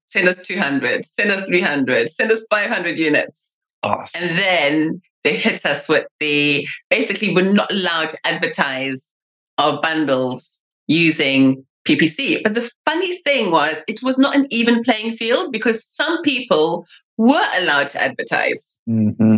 [0.07, 3.57] send us 200, send us 300, send us 500 units.
[3.83, 4.23] Awesome.
[4.23, 9.15] And then they hit us with the basically, we're not allowed to advertise
[9.59, 12.43] our bundles using PPC.
[12.43, 16.85] But the funny thing was, it was not an even playing field because some people
[17.17, 18.81] were allowed to advertise.
[18.89, 19.37] Mm-hmm.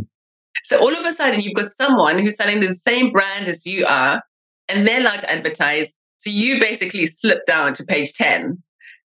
[0.65, 3.87] So all of a sudden, you've got someone who's selling the same brand as you
[3.87, 4.23] are,
[4.69, 5.97] and they're allowed to advertise.
[6.17, 8.63] So you basically slip down to page 10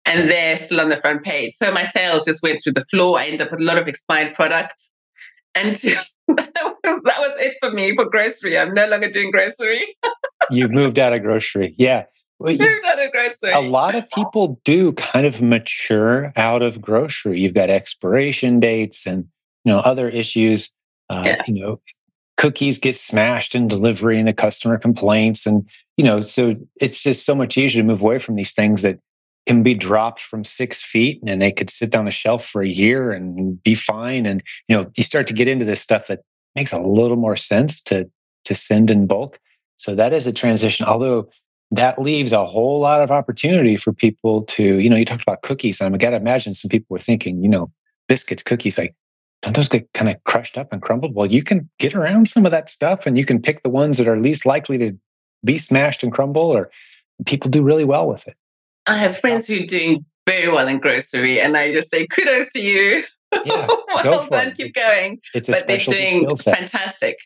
[0.05, 1.53] and they're still on the front page.
[1.53, 3.19] So my sales just went through the floor.
[3.19, 4.93] I ended up with a lot of expired products.
[5.55, 5.75] And
[6.27, 8.57] that was it for me for grocery.
[8.57, 9.81] I'm no longer doing grocery.
[10.49, 11.75] You've moved out of grocery.
[11.77, 12.05] Yeah.
[12.39, 13.51] Well, moved out of grocery.
[13.51, 17.39] A lot of people do kind of mature out of grocery.
[17.39, 19.25] You've got expiration dates and
[19.63, 20.71] you know other issues
[21.09, 21.41] uh, yeah.
[21.47, 21.81] You know,
[22.37, 25.45] cookies get smashed in delivery and the customer complaints.
[25.45, 28.81] And, you know, so it's just so much easier to move away from these things
[28.81, 28.99] that
[29.47, 32.67] can be dropped from six feet and they could sit down a shelf for a
[32.67, 34.25] year and be fine.
[34.25, 36.21] And you know, you start to get into this stuff that
[36.55, 38.09] makes a little more sense to
[38.45, 39.39] to send in bulk.
[39.77, 40.85] So that is a transition.
[40.85, 41.29] Although
[41.71, 45.41] that leaves a whole lot of opportunity for people to, you know, you talked about
[45.41, 45.81] cookies.
[45.81, 47.71] I'm got to imagine some people were thinking, you know,
[48.07, 48.95] biscuits, cookies, like
[49.41, 51.13] don't those get kind of crushed up and crumbled?
[51.13, 53.97] Well, you can get around some of that stuff and you can pick the ones
[53.97, 54.97] that are least likely to
[55.45, 56.71] be smashed and crumble, or
[57.25, 58.35] people do really well with it.
[58.87, 62.51] I have friends who are doing very well in grocery, and I just say kudos
[62.53, 63.03] to you.
[63.45, 64.57] Yeah, well done, it.
[64.57, 65.19] keep going.
[65.33, 67.17] It's a but they're doing fantastic,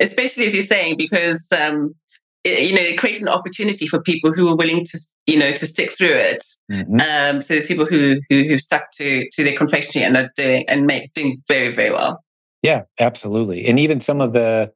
[0.00, 1.94] especially as you're saying, because um,
[2.44, 5.66] you know, it create an opportunity for people who are willing to, you know, to
[5.66, 6.42] stick through it.
[6.72, 7.00] Mm-hmm.
[7.00, 10.64] Um, so there's people who who who stuck to to their confectionery and are doing
[10.68, 12.24] and make doing very very well.
[12.62, 13.66] Yeah, absolutely.
[13.66, 14.72] And even some of the,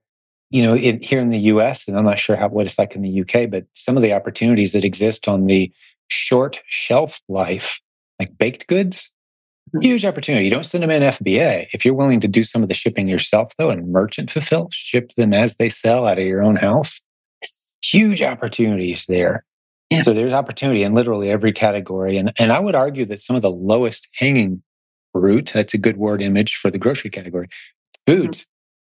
[0.50, 1.86] you know, in, here in the U.S.
[1.88, 4.12] and I'm not sure how what it's like in the U.K., but some of the
[4.12, 5.72] opportunities that exist on the
[6.08, 7.80] short shelf life,
[8.18, 9.12] like baked goods,
[9.74, 9.80] mm-hmm.
[9.80, 10.44] huge opportunity.
[10.44, 13.08] You don't send them in FBA if you're willing to do some of the shipping
[13.08, 17.00] yourself, though, and merchant fulfill, ship them as they sell out of your own house
[17.92, 19.44] huge opportunities there.
[19.90, 20.00] Yeah.
[20.00, 22.16] So there's opportunity in literally every category.
[22.16, 24.62] And, and I would argue that some of the lowest hanging
[25.12, 27.48] fruit, that's a good word image for the grocery category,
[28.06, 28.50] foods, mm-hmm.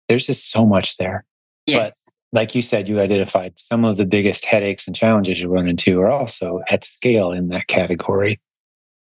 [0.09, 1.25] there's just so much there.
[1.65, 2.05] Yes.
[2.05, 5.67] But like you said, you identified some of the biggest headaches and challenges you run
[5.67, 8.39] into are also at scale in that category.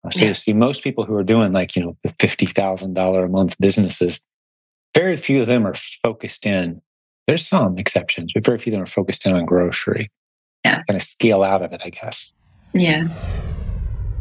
[0.04, 0.28] Uh, so yeah.
[0.30, 4.22] you see most people who are doing like, you know, the $50,000 a month businesses,
[4.96, 6.82] very few of them are focused in
[7.28, 10.10] there's some exceptions, but very few of them are focused in on grocery.
[10.66, 10.82] Yeah.
[10.88, 12.34] Kind of scale out of it, I guess.
[12.74, 13.08] Yeah.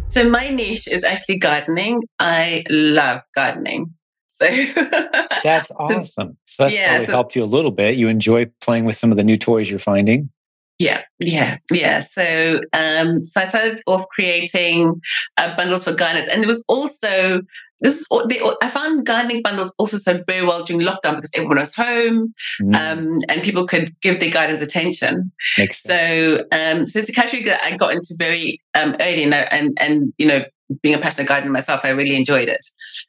[0.09, 2.03] So my niche is actually gardening.
[2.19, 3.95] I love gardening.
[4.27, 4.47] So
[5.43, 6.37] that's awesome.
[6.45, 7.97] So that's yeah, probably so, helped you a little bit.
[7.97, 10.31] You enjoy playing with some of the new toys you're finding.
[10.79, 12.01] Yeah, yeah, yeah.
[12.01, 15.01] So, um, so I started off creating
[15.39, 17.41] uh, bundles for gardeners, and it was also
[17.81, 21.59] this is they, I found gardening bundles also sold very well during lockdown because everyone
[21.59, 22.75] was home, mm.
[22.75, 25.31] um, and people could give their gardens attention.
[25.59, 29.35] Makes so, um, so it's a category that I got into very um, early, and
[29.35, 30.45] and and you know,
[30.83, 32.65] being a passionate gardener myself, I really enjoyed it.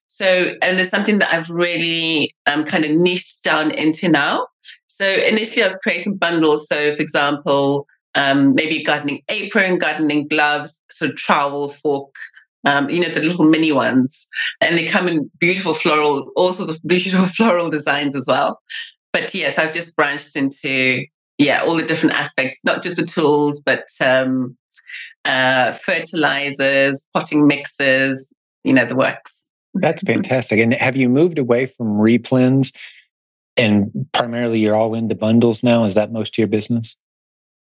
[0.08, 4.48] So, and it's something that I've really um, kind of niched down into now.
[4.88, 6.68] So initially, I was creating bundles.
[6.68, 12.16] So, for example, um, maybe gardening apron, gardening gloves, sort of trowel, fork,
[12.66, 14.28] um, you know, the little mini ones.
[14.60, 18.60] And they come in beautiful floral, all sorts of beautiful floral designs as well.
[19.14, 21.06] But yes, I've just branched into,
[21.38, 24.58] yeah, all the different aspects, not just the tools, but um,
[25.26, 29.52] uh, fertilizers, potting mixes, you know, the works.
[29.74, 30.60] That's fantastic.
[30.60, 32.72] And have you moved away from replens
[33.58, 35.86] and primarily you're all into bundles now.
[35.86, 36.96] Is that most of your business?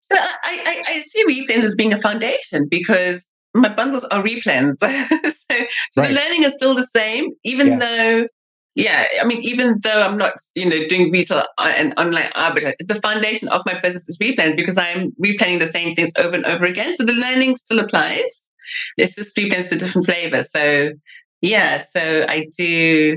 [0.00, 4.78] So I, I, I see replens as being a foundation because my bundles are replens.
[4.80, 5.56] so,
[5.90, 6.08] so right.
[6.08, 7.78] the learning is still the same, even yeah.
[7.78, 8.28] though,
[8.74, 12.74] yeah, I mean, even though I'm not, you know, doing retail uh, and online arbitrage,
[12.86, 16.44] the foundation of my business is replens because I'm replanning the same things over and
[16.44, 16.94] over again.
[16.94, 18.50] So the learning still applies.
[18.98, 20.50] It's just replens the different flavors.
[20.50, 20.90] So
[21.40, 23.16] yeah, so I do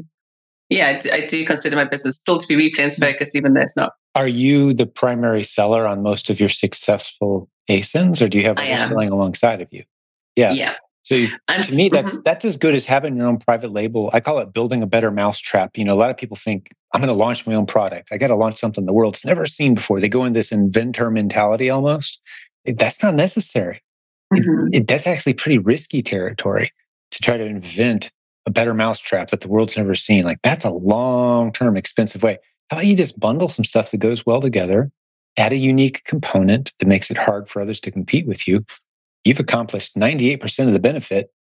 [0.70, 3.06] yeah, I do consider my business still to be replens mm.
[3.06, 3.94] focused, even though it's not.
[4.16, 8.58] Are you the primary seller on most of your successful ASINs, or do you have
[8.58, 9.84] others selling alongside of you?
[10.36, 10.52] Yeah.
[10.52, 10.76] Yeah.
[11.04, 12.22] So to me, that's mm-hmm.
[12.24, 14.12] that's as good as having your own private label.
[14.14, 15.76] I call it building a better mousetrap.
[15.76, 18.10] You know, a lot of people think I'm going to launch my own product.
[18.12, 20.00] I got to launch something the world's never seen before.
[20.00, 22.22] They go in this inventor mentality almost.
[22.66, 23.82] That's not necessary.
[24.34, 24.68] Mm-hmm.
[24.74, 26.72] It, it, that's actually pretty risky territory
[27.10, 28.12] to try to invent
[28.50, 30.24] a better mousetrap that the world's never seen.
[30.24, 32.40] Like that's a long term expensive way.
[32.70, 34.92] How about you just bundle some stuff that goes well together,
[35.38, 38.66] add a unique component that makes it hard for others to compete with you?
[39.24, 41.32] You've accomplished 98% of the benefit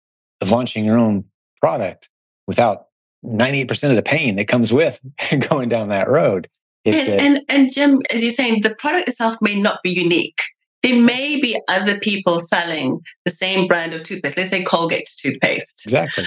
[0.41, 1.25] of launching your own
[1.61, 2.09] product
[2.47, 2.87] without
[3.25, 5.01] 98% of the pain that comes with
[5.49, 6.49] going down that road.
[6.85, 10.41] And, a, and, and Jim, as you're saying, the product itself may not be unique.
[10.83, 14.37] There may be other people selling the same brand of toothpaste.
[14.37, 15.83] Let's say Colgate toothpaste.
[15.85, 16.25] Exactly.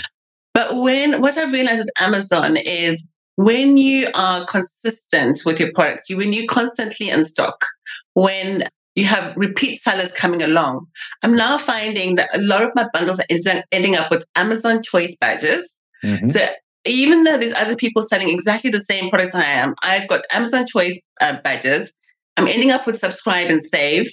[0.53, 6.09] But when what I've realized with Amazon is when you are consistent with your product,
[6.09, 7.65] you when you're constantly in stock,
[8.13, 8.63] when
[8.95, 10.85] you have repeat sellers coming along,
[11.23, 15.15] I'm now finding that a lot of my bundles are ending up with Amazon choice
[15.19, 15.81] badges.
[16.03, 16.27] Mm-hmm.
[16.27, 16.45] So
[16.85, 20.65] even though there's other people selling exactly the same products I am, I've got Amazon
[20.67, 21.93] choice uh, badges.
[22.37, 24.11] I'm ending up with subscribe and save.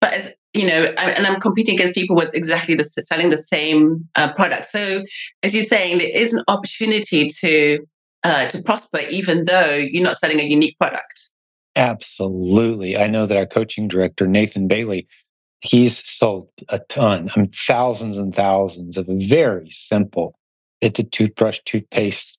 [0.00, 4.08] But as you know, and I'm competing against people with exactly the selling the same
[4.14, 4.66] uh, product.
[4.66, 5.02] So,
[5.42, 7.80] as you're saying, there is an opportunity to
[8.22, 11.30] uh, to prosper, even though you're not selling a unique product.
[11.76, 15.08] Absolutely, I know that our coaching director Nathan Bailey
[15.64, 20.38] he's sold a ton, I mean, thousands and thousands of very simple.
[20.80, 22.38] It's a toothbrush, toothpaste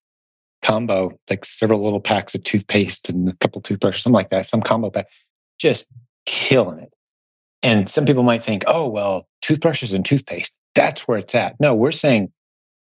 [0.61, 4.61] combo, like several little packs of toothpaste and a couple toothbrushes, something like that, some
[4.61, 5.07] combo pack,
[5.59, 5.87] just
[6.25, 6.93] killing it.
[7.65, 11.59] And some people might think, oh, well, toothbrushes and toothpaste, that's where it's at.
[11.59, 12.31] No, we're saying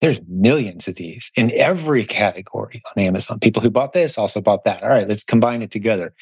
[0.01, 3.41] there's millions of these in every category on Amazon.
[3.41, 4.85] People who bought this also bought that.
[4.85, 6.15] All right, let's combine it together.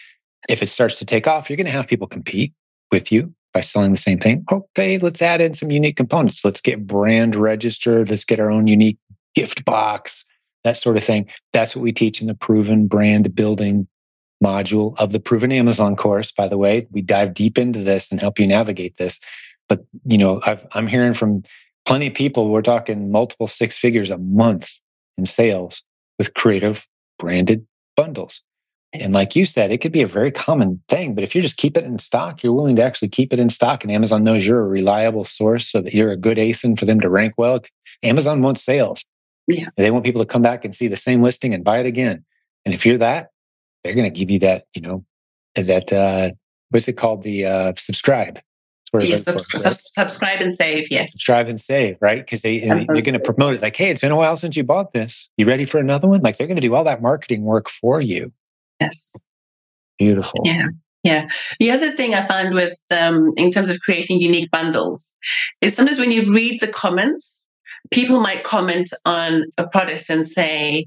[0.49, 2.55] If it starts to take off, you're going to have people compete
[2.91, 4.47] with you by selling the same thing.
[4.51, 6.43] Okay, let's add in some unique components.
[6.43, 8.09] Let's get brand registered.
[8.09, 8.99] Let's get our own unique
[9.35, 10.25] gift box,
[10.65, 11.29] that sort of thing.
[11.53, 13.87] That's what we teach in the proven brand building
[14.47, 16.31] module of the proven Amazon course.
[16.33, 19.21] By the way, we dive deep into this and help you navigate this.
[19.69, 21.43] But you know, i am hearing from
[21.85, 22.49] plenty of people.
[22.49, 24.81] We're talking multiple six figures a month
[25.19, 25.83] in sales
[26.19, 26.87] with creative
[27.19, 28.43] branded bundles.
[28.93, 31.57] And like you said, it could be a very common thing, but if you just
[31.57, 34.47] keep it in stock, you're willing to actually keep it in stock, and Amazon knows
[34.47, 37.63] you're a reliable source so that you're a good ASIN for them to rank well.
[38.03, 39.05] Amazon wants sales.
[39.49, 39.67] Yeah.
[39.77, 42.25] They want people to come back and see the same listing and buy it again.
[42.65, 43.31] And if you're that,
[43.87, 45.05] they're going to give you that, you know,
[45.55, 46.31] is that, uh,
[46.71, 47.23] what's it called?
[47.23, 48.37] The uh, subscribe.
[48.37, 48.43] Sub-
[48.93, 49.75] for, right?
[49.75, 50.87] subscribe and save.
[50.91, 51.13] Yes.
[51.13, 52.25] Subscribe and save, right?
[52.25, 54.65] Because they, they're going to promote it like, hey, it's been a while since you
[54.65, 55.29] bought this.
[55.37, 56.21] You ready for another one?
[56.21, 58.33] Like they're going to do all that marketing work for you.
[58.81, 59.17] Yes.
[59.99, 60.41] Beautiful.
[60.45, 60.67] Yeah.
[61.03, 61.27] Yeah.
[61.59, 65.15] The other thing I find with, um, in terms of creating unique bundles,
[65.61, 67.51] is sometimes when you read the comments,
[67.91, 70.87] people might comment on a product and say,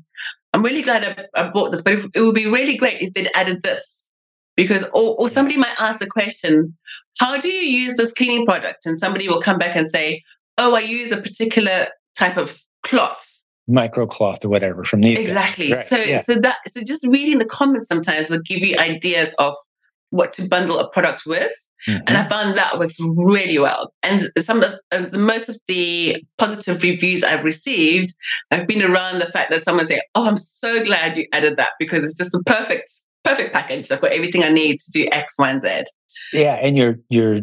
[0.53, 3.29] I'm really glad I, I bought this, but it would be really great if they'd
[3.35, 4.13] added this.
[4.55, 6.77] Because, or, or somebody might ask the question,
[7.19, 8.85] How do you use this cleaning product?
[8.85, 10.21] And somebody will come back and say,
[10.57, 15.71] Oh, I use a particular type of cloth micro cloth or whatever from these exactly
[15.71, 15.85] right.
[15.85, 16.17] so yeah.
[16.17, 19.53] so that so just reading the comments sometimes will give you ideas of
[20.11, 21.51] what to bundle a product with
[21.87, 21.99] mm-hmm.
[22.07, 26.81] and i found that works really well and some of the most of the positive
[26.81, 28.13] reviews i've received
[28.51, 31.71] have been around the fact that someone say oh i'm so glad you added that
[31.79, 32.89] because it's just a perfect
[33.23, 35.83] perfect package i've got everything i need to do x y and z
[36.33, 37.41] yeah and you're you're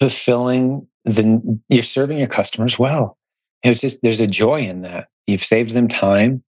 [0.00, 3.16] fulfilling the you're serving your customers well
[3.62, 6.42] and it's just there's a joy in that You've saved them time.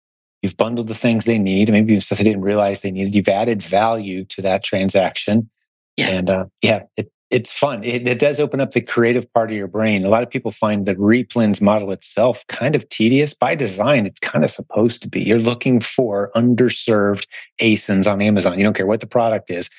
[0.43, 3.15] You've bundled the things they need, maybe stuff they didn't realize they needed.
[3.15, 5.49] You've added value to that transaction.
[5.97, 6.09] Yeah.
[6.09, 7.83] And uh, yeah, it, it's fun.
[7.83, 10.05] It, it, does open up the creative part of your brain.
[10.05, 14.05] A lot of people find the replens model itself kind of tedious by design.
[14.05, 15.23] It's kind of supposed to be.
[15.23, 17.25] You're looking for underserved
[17.59, 18.57] ASINs on Amazon.
[18.57, 19.69] You don't care what the product is.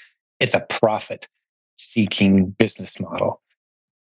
[0.40, 1.26] It's a profit
[1.78, 3.40] seeking business model.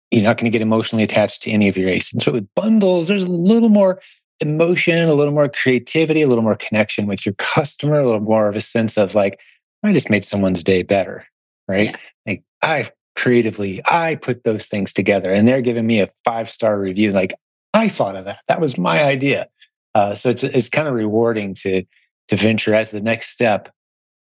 [0.09, 2.25] You're not going to get emotionally attached to any of your ASINs.
[2.25, 4.01] But with bundles, there's a little more
[4.41, 8.47] emotion, a little more creativity, a little more connection with your customer, a little more
[8.47, 9.39] of a sense of like,
[9.83, 11.25] I just made someone's day better,
[11.67, 11.91] right?
[11.91, 11.97] Yeah.
[12.25, 16.79] Like I creatively, I put those things together and they're giving me a five star
[16.79, 17.11] review.
[17.11, 17.33] Like
[17.73, 18.39] I thought of that.
[18.47, 19.47] That was my idea.
[19.93, 21.83] Uh, so it's, it's kind of rewarding to,
[22.27, 23.69] to venture as the next step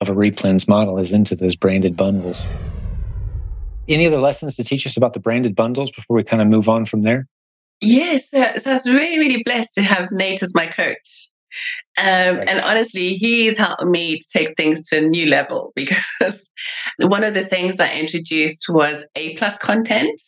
[0.02, 2.46] of a replens model is into those branded bundles.
[3.90, 6.70] Any other lessons to teach us about the branded bundles before we kind of move
[6.70, 7.28] on from there?
[7.82, 11.30] Yes, so, so I was really, really blessed to have Nate as my coach.
[11.98, 12.42] Um.
[12.48, 16.52] And honestly, he's helped me to take things to a new level because
[17.02, 20.20] one of the things I introduced was A plus content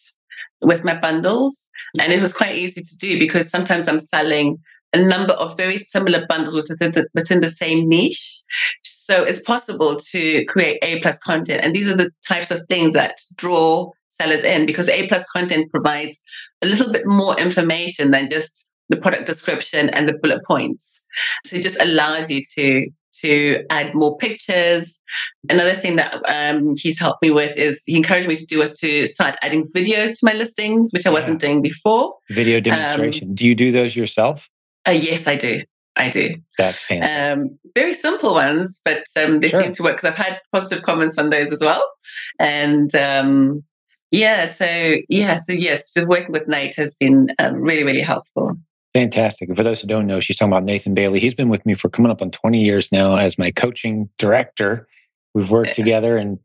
[0.62, 1.70] with my bundles.
[2.00, 4.58] And it was quite easy to do because sometimes I'm selling
[4.94, 8.42] a number of very similar bundles within the, within the same niche.
[8.84, 11.64] So it's possible to create A plus content.
[11.64, 15.70] And these are the types of things that draw sellers in because A plus content
[15.72, 16.20] provides
[16.62, 21.06] a little bit more information than just the product description and the bullet points.
[21.46, 22.88] So it just allows you to
[23.22, 25.02] to add more pictures.
[25.50, 28.78] Another thing that um, he's helped me with is he encouraged me to do was
[28.80, 32.14] to start adding videos to my listings, which I wasn't doing before.
[32.30, 33.30] Video um, demonstration.
[33.30, 34.50] Um, do you do those yourself?
[34.88, 35.62] Uh, yes, I do.
[35.96, 36.36] I do.
[36.58, 37.38] That's fantastic.
[37.38, 39.64] Um, very simple ones, but um, they sure.
[39.64, 41.90] seem to work because I've had positive comments on those as well.
[42.38, 43.64] And um,
[44.12, 48.58] yeah, so yeah, so yes, so working with Nate has been um, really, really helpful.
[48.96, 49.54] Fantastic.
[49.54, 51.20] For those who don't know, she's talking about Nathan Bailey.
[51.20, 54.88] He's been with me for coming up on 20 years now as my coaching director.
[55.34, 55.74] We've worked eh.
[55.74, 56.40] together and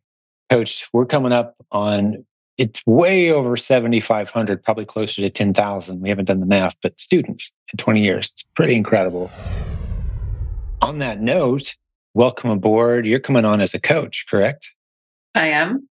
[0.50, 0.88] coached.
[0.92, 2.24] We're coming up on
[2.58, 6.00] it's way over 7,500, probably closer to 10,000.
[6.00, 8.30] We haven't done the math, but students in 20 years.
[8.32, 9.30] It's pretty incredible.
[10.82, 11.76] On that note,
[12.14, 13.06] welcome aboard.
[13.06, 14.74] You're coming on as a coach, correct?
[15.34, 15.88] I am.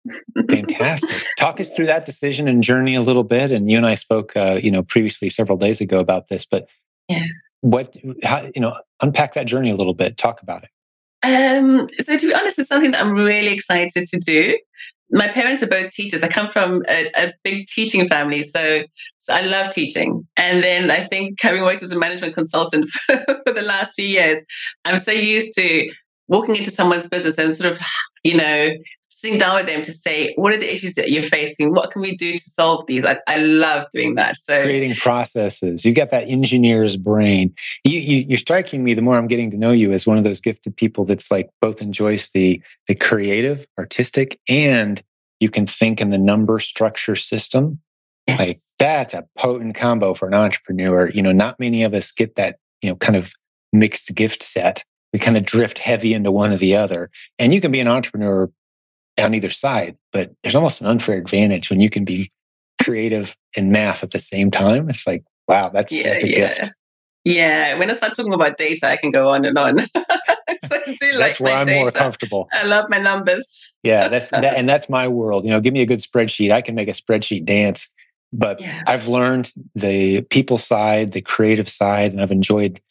[0.49, 1.25] Fantastic.
[1.37, 3.51] Talk us through that decision and journey a little bit.
[3.51, 6.45] And you and I spoke, uh, you know, previously several days ago about this.
[6.45, 6.67] But
[7.09, 7.25] yeah,
[7.61, 10.17] what, how, you know, unpack that journey a little bit.
[10.17, 10.69] Talk about it.
[11.25, 14.57] Um, so to be honest, it's something that I'm really excited to do.
[15.11, 16.23] my parents are both teachers.
[16.23, 18.83] I come from a, a big teaching family, so,
[19.17, 20.27] so, I love teaching.
[20.37, 24.07] And then I think having worked as a management consultant for, for the last few
[24.07, 24.43] years,
[24.85, 25.91] I'm so used to
[26.27, 27.79] walking into someone's business and sort of,
[28.23, 28.71] you know,
[29.09, 31.71] sitting down with them to say, what are the issues that you're facing?
[31.71, 33.05] What can we do to solve these?
[33.05, 34.37] I, I love doing that.
[34.37, 35.85] So creating processes.
[35.85, 37.53] You get that engineer's brain.
[37.83, 40.23] You, you, you're striking me the more I'm getting to know you as one of
[40.23, 45.01] those gifted people that's like both enjoys the the creative, artistic, and
[45.39, 47.79] you can think in the number structure system.
[48.27, 48.39] Yes.
[48.39, 51.09] Like that's a potent combo for an entrepreneur.
[51.09, 53.31] You know, not many of us get that, you know, kind of
[53.71, 54.83] mixed gift set
[55.15, 57.09] we kind of drift heavy into one or the other.
[57.39, 58.51] And you can be an entrepreneur
[59.17, 62.33] on either side, but there's almost an unfair advantage when you can be
[62.83, 64.89] creative and math at the same time.
[64.89, 66.35] It's like, wow, that's, yeah, that's a yeah.
[66.35, 66.71] gift.
[67.23, 69.79] Yeah, when I start talking about data, I can go on and on.
[69.79, 71.79] so I do that's where I'm data.
[71.79, 72.49] more comfortable.
[72.51, 73.77] I love my numbers.
[73.83, 75.45] yeah, that's that, and that's my world.
[75.45, 76.51] You know, give me a good spreadsheet.
[76.51, 77.89] I can make a spreadsheet dance.
[78.33, 78.83] But yeah.
[78.85, 82.81] I've learned the people side, the creative side, and I've enjoyed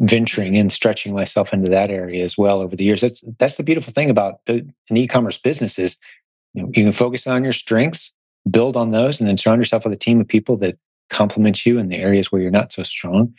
[0.00, 3.02] venturing and stretching myself into that area as well over the years.
[3.02, 5.96] That's that's the beautiful thing about an e-commerce business is
[6.54, 8.14] you, know, you can focus on your strengths,
[8.50, 10.78] build on those, and then surround yourself with a team of people that
[11.10, 13.34] complement you in the areas where you're not so strong.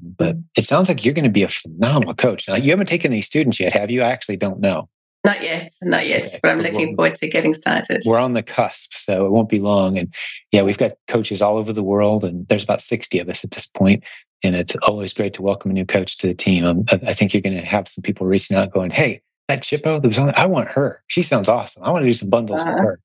[0.00, 0.42] But mm-hmm.
[0.56, 2.48] it sounds like you're going to be a phenomenal coach.
[2.48, 4.02] Now, you haven't taken any students yet, have you?
[4.02, 4.88] I actually don't know.
[5.24, 6.38] Not yet, not yet, okay.
[6.42, 8.02] but I'm looking forward to getting started.
[8.04, 9.96] We're on the cusp, so it won't be long.
[9.96, 10.12] And
[10.50, 13.52] yeah, we've got coaches all over the world, and there's about 60 of us at
[13.52, 14.04] this point.
[14.42, 16.64] and it's always great to welcome a new coach to the team.
[16.64, 20.02] Um, I think you're going to have some people reaching out, going, "Hey, that Chippo
[20.02, 21.04] that was on, I want her.
[21.06, 21.84] She sounds awesome.
[21.84, 22.82] I want to do some bundles uh, with uh-huh.
[22.82, 23.00] her."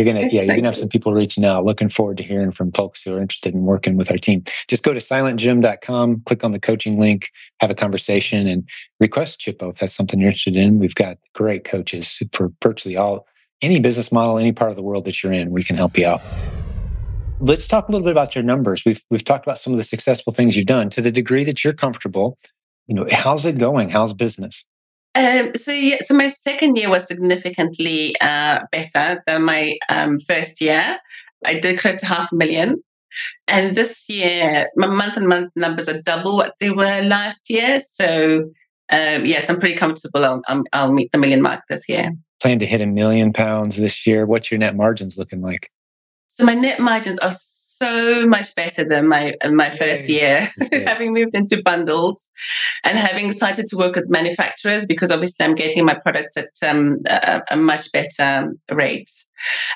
[0.00, 1.66] You're gonna, yeah, you're gonna have some people reaching out.
[1.66, 4.44] Looking forward to hearing from folks who are interested in working with our team.
[4.66, 7.30] Just go to silentjim.com, click on the coaching link,
[7.60, 8.66] have a conversation, and
[8.98, 10.78] request Chippo if that's something you're interested in.
[10.78, 13.26] We've got great coaches for virtually all
[13.60, 15.50] any business model, any part of the world that you're in.
[15.50, 16.22] We can help you out
[17.42, 18.84] let's talk a little bit about your numbers.
[18.84, 20.90] We've we've talked about some of the successful things you've done.
[20.90, 22.38] To the degree that you're comfortable,
[22.86, 23.90] you know, how's it going?
[23.90, 24.64] How's business?
[25.14, 30.60] Um, so yeah, so my second year was significantly uh, better than my um, first
[30.60, 30.98] year.
[31.44, 32.82] I did close to half a million,
[33.48, 37.80] and this year my month and month numbers are double what they were last year.
[37.80, 38.50] So
[38.92, 40.24] um, yes, I'm pretty comfortable.
[40.24, 42.12] I'll, I'll, I'll meet the million mark this year.
[42.40, 44.26] Plan to hit a million pounds this year.
[44.26, 45.70] What's your net margins looking like?
[46.26, 47.32] So my net margins are
[47.80, 52.30] so much better than my my first year, having moved into bundles
[52.84, 56.98] and having started to work with manufacturers because obviously I'm getting my products at um,
[57.06, 59.10] a, a, much better rate.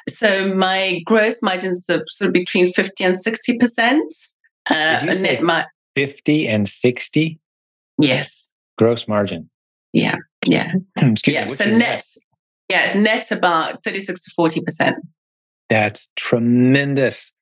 [0.09, 4.13] So my gross margins are sort of between fifty and sixty percent.
[4.69, 7.39] Uh, Did you say mar- fifty and sixty?
[7.99, 8.53] Yes.
[8.77, 9.49] Gross margin.
[9.93, 10.17] Yeah.
[10.47, 10.73] Yeah.
[10.97, 11.45] Excuse yeah.
[11.45, 12.05] Me, so net, net,
[12.69, 14.97] yeah, it's net about thirty six to forty percent.
[15.69, 17.34] That's tremendous.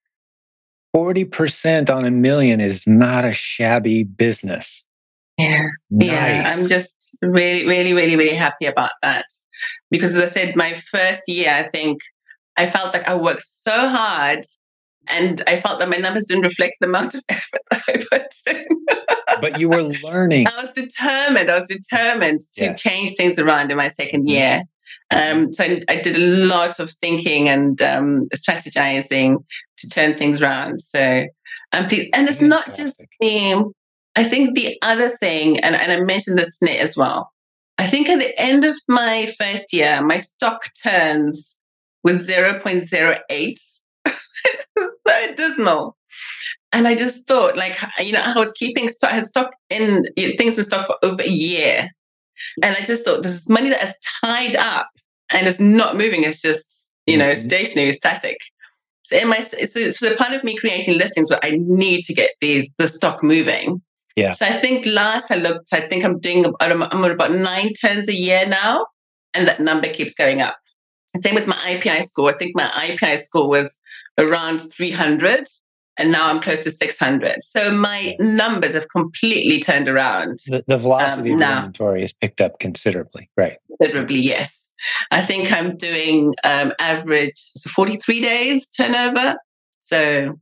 [0.95, 4.84] 40% on a million is not a shabby business.
[5.38, 5.66] Yeah.
[5.90, 6.09] Nice.
[6.09, 6.55] Yeah.
[6.55, 9.24] I'm just really, really, really, really happy about that.
[9.90, 12.01] Because as I said, my first year, I think
[12.57, 14.45] I felt like I worked so hard
[15.09, 18.55] and I felt that my numbers didn't reflect the amount of effort that I put
[18.55, 18.66] in.
[19.40, 20.47] but you were learning.
[20.47, 21.51] I was determined.
[21.51, 22.80] I was determined to yes.
[22.80, 24.28] change things around in my second mm-hmm.
[24.28, 24.62] year.
[25.11, 29.45] Um, so I, did a lot of thinking and um, strategizing
[29.78, 30.80] to turn things around.
[30.80, 31.26] So
[31.72, 32.11] I'm pleased.
[32.14, 33.55] And it's not just me.
[34.16, 37.30] I think the other thing, and, and I mentioned this to Nate as well,
[37.78, 41.59] I think at the end of my first year, my stock turns
[42.05, 43.55] was 0.08.
[44.07, 45.97] so dismal.
[46.72, 50.59] And I just thought, like, you know, I was keeping stock, had stock in things
[50.59, 51.88] in stock for over a year.
[52.62, 54.88] And I just thought this is money that is tied up
[55.30, 56.24] and it's not moving.
[56.24, 57.47] It's just, you know, mm-hmm.
[57.47, 58.38] stationary, static.
[59.03, 62.30] So in my so, so part of me creating listings where I need to get
[62.40, 63.82] these the stock moving.
[64.16, 64.30] Yeah.
[64.30, 68.14] So I think last I looked, I think I'm doing I'm about nine turns a
[68.14, 68.86] year now,
[69.34, 70.57] and that number keeps going up.
[71.20, 72.30] Same with my IPI score.
[72.30, 73.80] I think my IPI score was
[74.18, 75.47] around 300
[75.99, 77.45] and now I'm close to 600.
[77.45, 80.38] So my numbers have completely turned around.
[80.47, 83.59] The, the velocity um, of the inventory has picked up considerably, right?
[83.78, 84.74] Considerably, yes.
[85.11, 89.36] I think I'm doing um, average so 43 days turnover.
[89.78, 90.38] So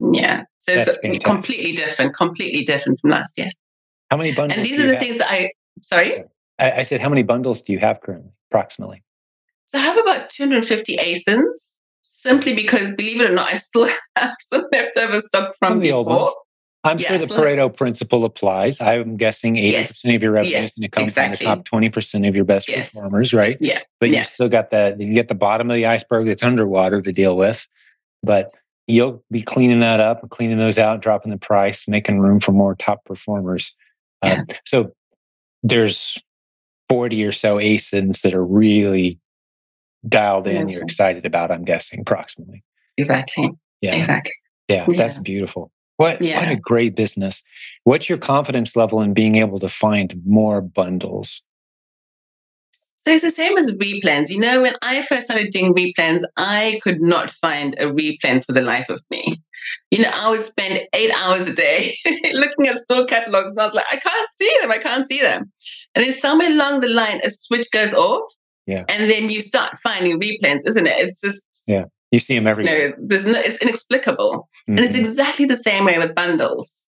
[0.00, 3.48] yeah, so That's it's completely different, completely different from last year.
[4.10, 4.56] How many bundles?
[4.56, 5.00] And these are the have?
[5.00, 5.50] things that I.
[5.82, 6.22] Sorry,
[6.58, 9.02] I, I said, how many bundles do you have currently, approximately?
[9.66, 14.36] So I have about 250 ASINs simply because, believe it or not, I still have
[14.40, 16.28] some leftover stock from some the old ones.
[16.84, 18.80] I'm sure the Pareto principle applies.
[18.80, 20.04] I'm guessing 80% Yes.
[20.04, 21.44] of your revenue Yes, is going to come exactly.
[21.44, 22.94] from the top 20% of your best Yes.
[22.94, 23.56] performers, right?
[23.60, 23.80] Yeah.
[23.98, 24.18] But Yeah.
[24.18, 27.36] you still got the you get the bottom of the iceberg that's underwater to deal
[27.36, 27.66] with.
[28.22, 28.50] But
[28.86, 32.76] you'll be cleaning that up cleaning those out, dropping the price, making room for more
[32.76, 33.74] top performers.
[34.24, 34.34] Yeah.
[34.42, 34.92] Um, so
[35.64, 36.22] there's
[36.88, 39.18] 40 or so ASINs that are really
[40.08, 42.62] dialed in, you're excited about, I'm guessing, approximately.
[42.96, 43.50] Exactly.
[43.80, 43.94] Yeah.
[43.94, 44.32] Exactly.
[44.68, 45.22] Yeah, that's Yeah.
[45.22, 45.70] beautiful.
[45.98, 47.42] What what a great business.
[47.84, 51.42] What's your confidence level in being able to find more bundles?
[52.70, 54.30] So it's the same as replens.
[54.30, 58.52] You know, when I first started doing replens, I could not find a replen for
[58.52, 59.36] the life of me.
[59.90, 61.92] You know, I would spend eight hours a day
[62.34, 64.70] looking at store catalogs and I was like, I can't see them.
[64.72, 65.50] I can't see them.
[65.94, 68.30] And then somewhere along the line, a switch goes off.
[68.66, 68.84] Yeah.
[68.88, 70.96] And then you start finding replens, isn't it?
[70.98, 71.84] It's just, yeah.
[72.12, 74.48] You see them every you know, there's no, it's inexplicable.
[74.68, 75.00] And it's Mhm.
[75.00, 76.86] exactly the same way with bundles.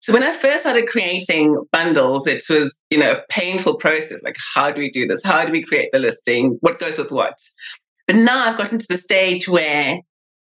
[0.00, 4.22] So when I first started creating bundles, it was, you know, a painful process.
[4.22, 5.22] Like, how do we do this?
[5.24, 6.58] How do we create the listing?
[6.60, 7.38] What goes with what?
[8.06, 10.00] But now I've gotten to the stage where,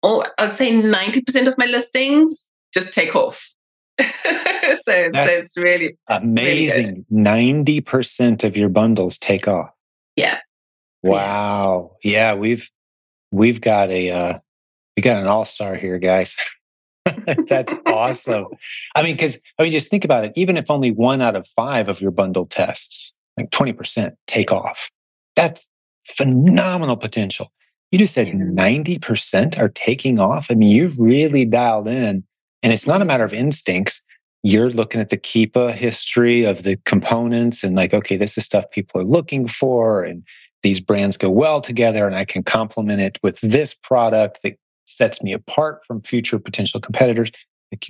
[0.03, 3.55] oh, I'd say 90% of my listings just take off.
[4.01, 4.05] so,
[4.85, 7.07] so it's really, Amazing.
[7.11, 9.70] 90% of your bundles take off.
[10.16, 10.39] Yeah.
[11.11, 11.97] Wow.
[12.03, 12.71] Yeah, we've
[13.31, 14.39] we've got a uh
[14.97, 16.37] we got an all-star here, guys.
[17.49, 18.47] That's awesome.
[18.97, 20.33] I mean, because I mean, just think about it.
[20.37, 24.91] Even if only one out of five of your bundle tests, like 20%, take off,
[25.35, 25.69] that's
[26.17, 27.53] phenomenal potential.
[27.93, 30.51] You just said 90% are taking off.
[30.51, 32.25] I mean, you've really dialed in.
[32.63, 34.03] And it's not a matter of instincts.
[34.43, 38.71] You're looking at the Keepa history of the components and like, okay, this is stuff
[38.71, 40.03] people are looking for.
[40.03, 40.25] And
[40.67, 42.09] these brands go well together.
[42.09, 46.81] And I can complement it with this product that sets me apart from future potential
[46.81, 47.31] competitors.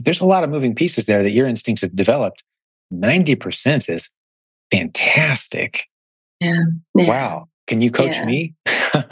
[0.01, 2.45] There's a lot of moving pieces there that your instincts have developed.
[2.93, 4.11] 90% is
[4.71, 5.85] fantastic.
[6.41, 6.53] yeah.
[6.95, 7.49] Wow.
[7.67, 8.27] Can you coach Yeah.
[8.27, 8.55] me?
[8.67, 9.05] I'm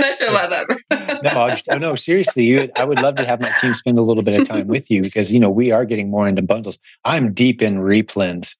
[0.00, 1.20] not sure about that.
[1.24, 4.02] no, just, oh, no, seriously, you, I would love to have my team spend a
[4.02, 6.78] little bit of time with you because, you know, we are getting more into bundles.
[7.06, 8.56] I'm deep in replens.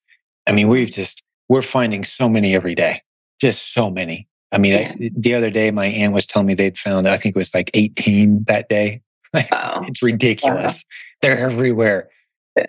[0.47, 1.21] I mean, we've just,
[1.51, 3.01] we're finding so many every day,
[3.41, 4.25] just so many.
[4.53, 7.35] I mean, I- the other day, my aunt was telling me they'd found, I think
[7.35, 9.01] it was like 18 that day.
[9.33, 9.83] Wow.
[9.87, 10.83] It's ridiculous.
[11.21, 12.09] They're everywhere.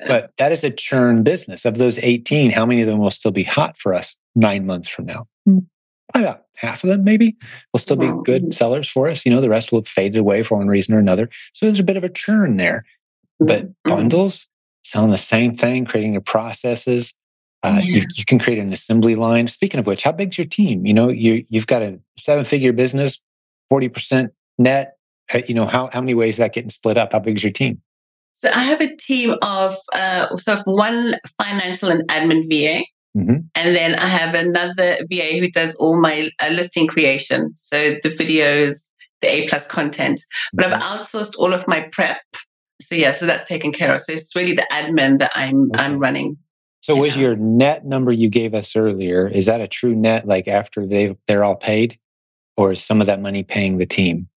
[0.07, 1.65] But that is a churn business.
[1.65, 4.89] Of those 18, how many of them will still be hot for us nine months
[4.89, 5.27] from now?
[5.45, 5.65] Probably
[6.15, 7.37] about half of them, maybe,
[7.73, 8.23] will still be Wow.
[8.25, 9.25] good sellers for us.
[9.27, 11.29] You know, the rest will have faded away for one reason or another.
[11.53, 12.85] So there's a bit of a churn there.
[13.41, 13.75] But Mhm.
[13.85, 14.49] bundles,
[14.85, 17.15] selling the same thing, creating your processes.
[17.63, 18.05] Uh, you, Yeah.
[18.17, 19.47] you can create an assembly line.
[19.47, 20.85] Speaking of which, how big's your team?
[20.85, 23.21] You know, you you've got a seven figure business,
[23.69, 24.97] forty percent net.
[25.33, 27.13] Uh, You know, how how many ways is that getting split up?
[27.13, 27.81] How big's your team?
[28.33, 32.83] So I have a team of uh, so of one financial and admin VA,
[33.17, 33.45] Mhm.
[33.55, 38.09] and then I have another VA who does all my uh, listing creation, so the
[38.09, 38.91] videos,
[39.21, 40.21] the A plus content.
[40.53, 42.19] But I've outsourced all of my prep.
[42.81, 44.01] So yeah, so that's taken care of.
[44.01, 45.85] So it's really the admin that I'm Okay.
[45.85, 46.37] I'm running.
[46.83, 49.29] So was your net number you gave us earlier?
[49.29, 50.27] Is that a true net?
[50.27, 51.99] Like after they they're all paid,
[52.57, 54.29] or is some of that money paying the team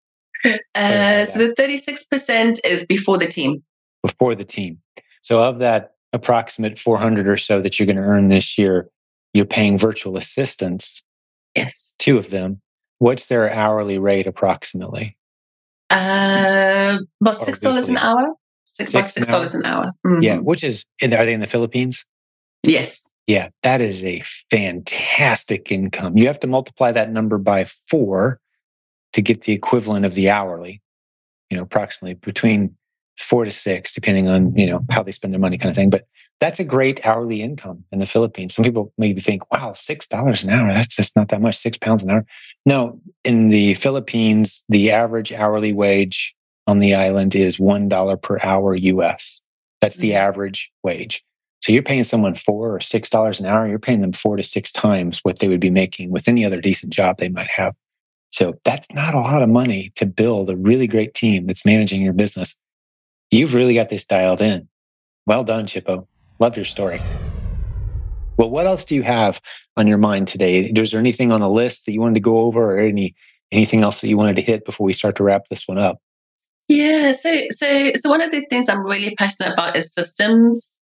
[0.75, 3.63] Uh, so the thirty six percent is before the team.
[4.03, 4.79] before the team?
[5.23, 8.91] So of that approximate four hundred or so that you're going to earn this year,
[9.33, 11.03] you're paying virtual assistants,
[11.55, 11.95] Yes.
[11.99, 12.61] two of them.
[12.99, 15.17] What's their hourly rate approximately?
[15.91, 18.35] Uh, about six dollars an hour.
[18.67, 19.93] Six, about Six an six dollars an hour.
[20.07, 20.23] Mhm.
[20.23, 22.05] Yeah, which is are they in the Philippines?
[22.65, 23.11] Yes.
[23.27, 26.17] Yeah, that is a fantastic income.
[26.19, 28.39] You have to multiply that number by four
[29.15, 30.83] to get the equivalent of the hourly,
[31.51, 32.77] you know, approximately between
[33.19, 35.89] four to six, depending on, you know, how they spend their money kind of thing.
[35.91, 36.07] But
[36.41, 38.55] that's a great hourly income in the Philippines.
[38.55, 42.03] Some people maybe think, wow, $6 an hour, that's just not that much, six pounds
[42.03, 42.27] an hour.
[42.67, 46.35] No, in the Philippines, the average hourly wage
[46.67, 49.41] on the island is $1 per hour US.
[49.81, 50.17] That's the Mhm.
[50.17, 51.25] average wage.
[51.65, 53.67] So you're paying someone four or six dollars an hour.
[53.67, 56.61] You're paying them four to six times what they would be making with any other
[56.61, 57.75] decent job they might have.
[58.35, 62.03] So that's not a lot of money to build a really great team that's managing
[62.03, 62.55] your business.
[63.31, 64.69] You've really got this dialed in.
[65.25, 66.07] Well done, Chippo.
[66.39, 67.01] Love your story.
[68.37, 69.41] Well, what else do you have
[69.79, 70.67] on your mind today?
[70.67, 73.15] Is there anything on the list that you wanted to go over, or any
[73.53, 75.97] anything else that you wanted to hit before we start to wrap this one up?
[76.69, 80.83] Yeah, so so so one of the things I'm really passionate about is systems,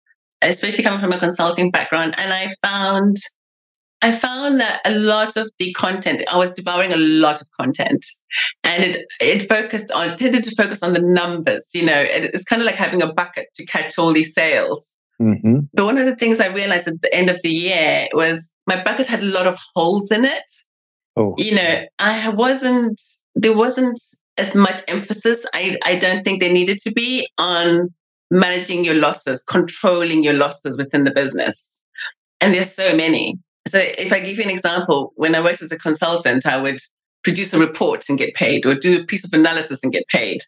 [0.43, 2.15] especially coming from a consulting background.
[2.19, 3.17] And I found
[4.03, 8.05] I found that a lot of the content, I was devouring a lot of content
[8.65, 11.71] and it, it focused on, tended to focus on the numbers.
[11.73, 14.97] You know, it, it's kind of like having a bucket to catch all these sales.
[15.21, 15.61] Mm-hmm.
[15.73, 18.83] But one of the things I realized at the end of the year was my
[18.83, 20.51] bucket had a lot of holes in it.
[21.17, 21.37] Oh.
[21.39, 23.01] You know, I wasn't,
[23.37, 24.01] there wasn't
[24.37, 27.95] as much emphasis, I, I don't think there needed to be on
[28.33, 31.83] managing your losses, controlling your losses within the business.
[32.41, 33.39] And there's so many.
[33.69, 36.81] So if I give you an example, when I worked as a consultant, I would
[37.23, 40.41] produce a report and get paid or do a piece of analysis and get paid.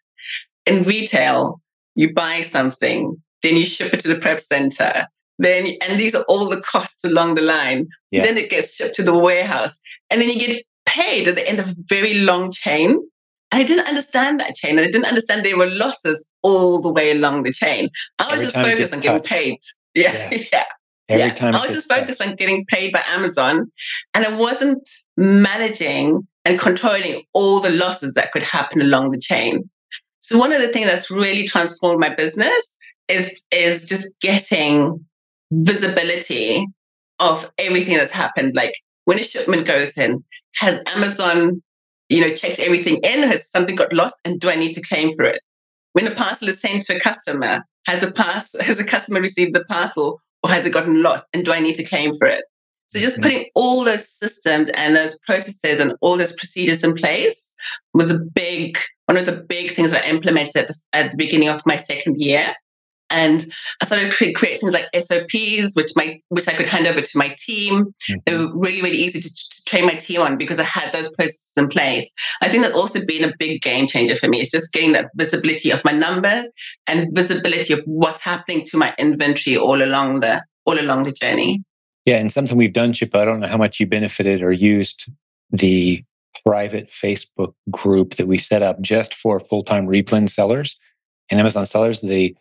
[0.66, 1.60] In retail,
[1.94, 5.06] you buy something, then you ship it to the prep center.
[5.38, 7.88] Then, and these are all the costs along the line.
[8.10, 8.22] Yeah.
[8.22, 9.78] Then it gets shipped to the warehouse.
[10.10, 12.98] And then you get paid at the end of a very long chain.
[13.54, 14.78] I didn't understand that chain.
[14.78, 17.88] And I didn't understand there were losses all the way along the chain.
[18.18, 19.58] I was Every just focused on getting paid.
[19.96, 20.10] Yeah.
[20.32, 20.50] Yes.
[20.52, 20.64] yeah.
[21.08, 21.34] Every yeah.
[21.34, 22.30] time I was just focused touched.
[22.30, 23.70] on getting paid by Amazon
[24.12, 29.70] and I wasn't managing and controlling all the losses that could happen along the chain.
[30.18, 32.76] So one of the things that's really transformed my business
[33.06, 35.06] is, is just getting
[35.52, 36.66] visibility
[37.20, 38.56] of everything that's happened.
[38.56, 38.74] Like
[39.04, 40.24] when a shipment goes in,
[40.56, 41.62] has Amazon,
[42.08, 43.22] you know, checked everything in?
[43.22, 44.14] Has something got lost?
[44.24, 45.40] And do I need to claim for it?
[45.92, 49.54] When a parcel is sent to a customer, has a pass has a customer received
[49.54, 51.24] the parcel or has it gotten lost?
[51.32, 52.44] And do I need to claim for it?
[52.86, 53.22] So just mm-hmm.
[53.22, 57.54] putting all those systems and those processes and all those procedures in place
[57.94, 61.16] was a big, one of the big things that I implemented at the, at the
[61.16, 62.54] beginning of my second year.
[63.10, 63.44] And
[63.80, 67.18] I started to create, things like SOPs, which my which I could hand over to
[67.18, 67.84] my team.
[67.84, 68.14] Mm-hmm.
[68.26, 71.10] They were really, really easy to, to, train my team on because I had those
[71.12, 72.12] processes in place.
[72.42, 74.40] I think that's also been a big game changer for me.
[74.40, 76.48] It's just getting that visibility of my numbers
[76.86, 81.62] and visibility of what's happening to my inventory all along the all along the journey.
[82.04, 83.14] Yeah, and something we've done, Chip.
[83.14, 85.06] I don't know how much you benefited or used
[85.50, 86.04] the
[86.44, 90.76] private Facebook group that we set up just for full time Replen sellers
[91.30, 92.00] and Amazon sellers.
[92.00, 92.36] The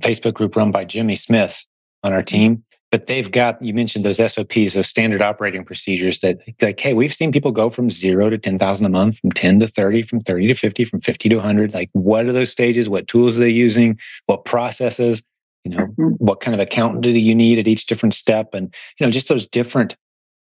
[0.00, 1.64] Facebook group run by Jimmy Smith
[2.02, 2.64] on our team.
[2.90, 7.12] But they've got, you mentioned those SOPs, those standard operating procedures that, like, hey, we've
[7.12, 10.46] seen people go from zero to 10,000 a month, from 10 to 30, from 30
[10.46, 11.74] to 50, from 50 to 100.
[11.74, 12.88] Like, what are those stages?
[12.88, 13.98] What tools are they using?
[14.24, 15.22] What processes?
[15.64, 16.08] You know, mm-hmm.
[16.16, 18.54] what kind of accountant do you need at each different step?
[18.54, 19.94] And, you know, just those different,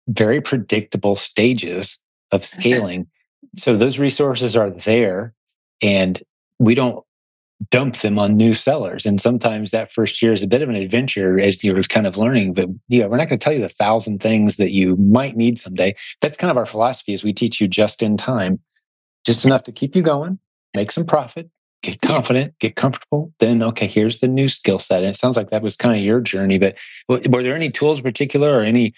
[0.06, 1.98] very predictable stages
[2.30, 3.08] of scaling.
[3.56, 5.34] so those resources are there.
[5.82, 6.22] And
[6.60, 7.04] we don't
[7.70, 9.06] dump them on new sellers.
[9.06, 12.16] And sometimes that first year is a bit of an adventure as you're kind of
[12.16, 12.52] learning.
[12.52, 15.58] But yeah, we're not going to tell you the thousand things that you might need
[15.58, 15.94] someday.
[16.20, 18.60] That's kind of our philosophy is we teach you just in time,
[19.24, 20.38] just enough to keep you going,
[20.74, 21.50] make some profit,
[21.82, 23.32] get confident, get comfortable.
[23.38, 25.02] Then, okay, here's the new skill set.
[25.02, 26.58] And it sounds like that was kind of your journey.
[26.58, 26.76] But
[27.08, 28.92] were there any tools in particular or any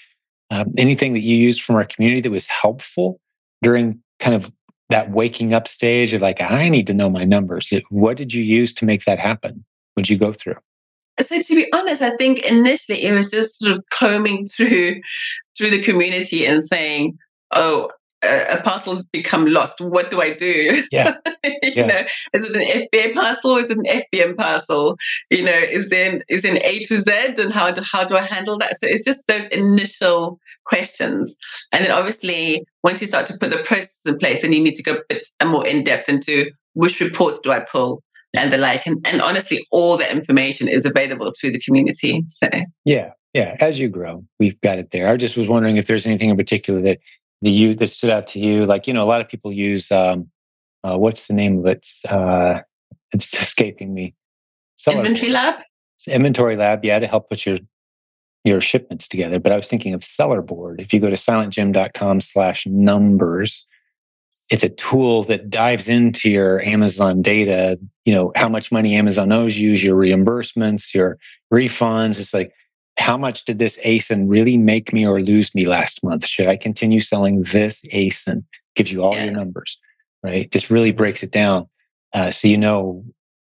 [0.50, 3.20] um, anything that you used from our community that was helpful
[3.62, 4.50] during kind of
[4.90, 7.72] that waking up stage of like, I need to know my numbers.
[7.90, 9.64] What did you use to make that happen?
[9.96, 10.56] Would you go through?
[11.20, 15.00] So to be honest, I think initially it was just sort of combing through
[15.56, 17.18] through the community and saying,
[17.52, 17.90] "Oh,
[18.24, 19.80] Uh, a, parcel has become lost.
[19.80, 20.82] What do I do?
[20.90, 21.14] Yeah.
[21.44, 21.86] you yeah.
[21.86, 22.00] know,
[22.34, 23.56] is it an FBA parcel?
[23.56, 24.96] Is it an FBM parcel?
[25.30, 28.22] You know, is there is an A to Z and how do, how do I
[28.22, 28.76] handle that?
[28.76, 31.36] So it's just those initial questions.
[31.72, 34.74] And then obviously once you start to put the process in place and you need
[34.74, 38.02] to go a bit more in depth into which reports do I pull
[38.36, 38.86] and the like.
[38.86, 42.22] And, and honestly, all that information is available to the community.
[42.28, 42.48] So
[42.84, 43.10] yeah.
[43.34, 45.08] Yeah, as you grow, we've got it there.
[45.08, 46.98] I just was wondering if there's anything in particular that
[47.42, 48.66] the you that stood out to you?
[48.66, 50.30] Like, you know, a lot of people use um,
[50.84, 51.88] uh, what's the name of it?
[52.08, 52.60] Uh,
[53.12, 54.14] it's escaping me.
[54.76, 55.56] Seller inventory lab.
[55.96, 57.58] It's inventory lab, yeah, to help put your
[58.44, 59.38] your shipments together.
[59.38, 60.80] But I was thinking of Sellerboard.
[60.80, 63.66] If you go to silentjim.com slash numbers,
[64.50, 69.32] it's a tool that dives into your Amazon data, you know, how much money Amazon
[69.32, 71.18] owes you, your reimbursements, your
[71.52, 72.20] refunds.
[72.20, 72.52] It's like
[72.98, 76.26] how much did this ASIN really make me or lose me last month?
[76.26, 78.44] Should I continue selling this ASIN?
[78.74, 79.24] Gives you all yeah.
[79.24, 79.78] your numbers,
[80.22, 80.50] right?
[80.50, 81.68] Just really breaks it down
[82.12, 83.04] uh, so you know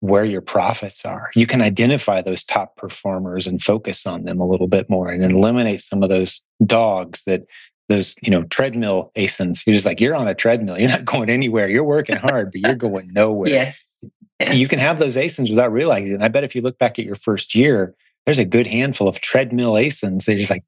[0.01, 1.31] where your profits are.
[1.37, 5.23] You can identify those top performers and focus on them a little bit more and
[5.25, 7.43] eliminate some of those dogs that
[7.89, 9.67] those, you know, treadmill ASINs.
[9.67, 10.79] You're just like, you're on a treadmill.
[10.79, 11.69] You're not going anywhere.
[11.69, 13.51] You're working hard, but you're going nowhere.
[13.51, 14.05] yes.
[14.41, 14.57] yes.
[14.57, 16.15] You can have those ASINs without realizing it.
[16.15, 17.95] And I bet if you look back at your first year,
[18.27, 20.25] there's a good handful of treadmill ASINs.
[20.25, 20.65] They're just like,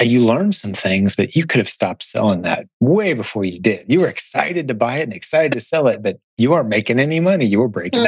[0.00, 3.58] uh, you learned some things, but you could have stopped selling that way before you
[3.58, 3.84] did.
[3.88, 6.98] You were excited to buy it and excited to sell it, but you weren't making
[6.98, 7.46] any money.
[7.46, 8.00] You were breaking.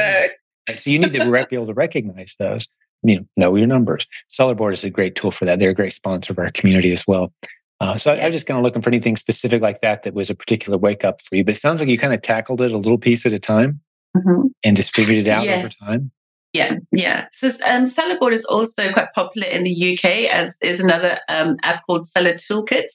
[0.69, 2.67] so you need to be able to recognize those.
[3.03, 4.07] You know, know your numbers.
[4.29, 5.59] Sellerboard is a great tool for that.
[5.59, 7.33] They're a great sponsor of our community as well.
[7.81, 8.23] Uh, so yes.
[8.23, 10.77] I, am just kind of looking for anything specific like that that was a particular
[10.77, 11.43] wake up for you.
[11.43, 13.81] But it sounds like you kind of tackled it a little piece at a time
[14.15, 14.47] mm-hmm.
[14.63, 15.81] and just figured it out yes.
[15.81, 16.11] over time.
[16.53, 17.27] Yeah, yeah.
[17.31, 21.81] So um, Sellerboard is also quite popular in the UK, as is another um, app
[21.85, 22.85] called Seller Toolkit,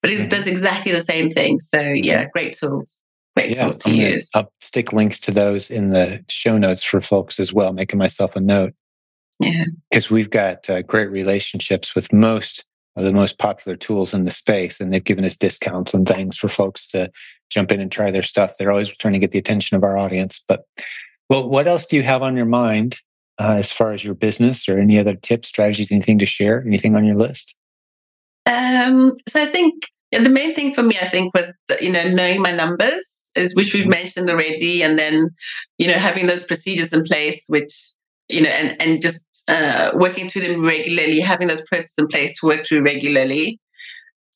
[0.00, 0.28] but it mm-hmm.
[0.28, 1.58] does exactly the same thing.
[1.58, 3.04] So yeah, great tools.
[3.36, 4.30] Great yeah, tools to use.
[4.34, 8.36] I'll stick links to those in the show notes for folks as well, making myself
[8.36, 8.74] a note.
[9.40, 9.64] Yeah.
[9.90, 12.64] Because we've got uh, great relationships with most
[12.96, 16.36] of the most popular tools in the space, and they've given us discounts and things
[16.36, 17.10] for folks to
[17.48, 18.52] jump in and try their stuff.
[18.58, 20.44] They're always trying to get the attention of our audience.
[20.46, 20.64] But,
[21.30, 22.96] well, what else do you have on your mind
[23.38, 26.62] uh, as far as your business or any other tips, strategies, anything to share?
[26.66, 27.56] Anything on your list?
[28.46, 32.42] Um, so I think the main thing for me, I think, was you know knowing
[32.42, 33.90] my numbers, is which we've mm-hmm.
[33.90, 35.28] mentioned already, and then
[35.78, 37.72] you know having those procedures in place, which
[38.28, 42.38] you know, and, and just uh, working through them regularly, having those processes in place
[42.40, 43.58] to work through regularly.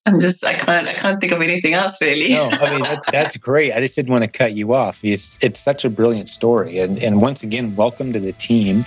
[0.06, 2.34] I'm just, I can't, I can't think of anything else really.
[2.34, 3.72] no, I mean, that, that's great.
[3.72, 5.02] I just didn't want to cut you off.
[5.02, 6.78] It's, it's such a brilliant story.
[6.78, 8.84] And, and once again, welcome to the team.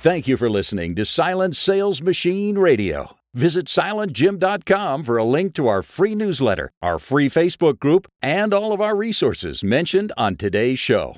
[0.00, 3.16] Thank you for listening to Silent Sales Machine Radio.
[3.34, 8.72] Visit silentjim.com for a link to our free newsletter, our free Facebook group, and all
[8.72, 11.16] of our resources mentioned on today's show.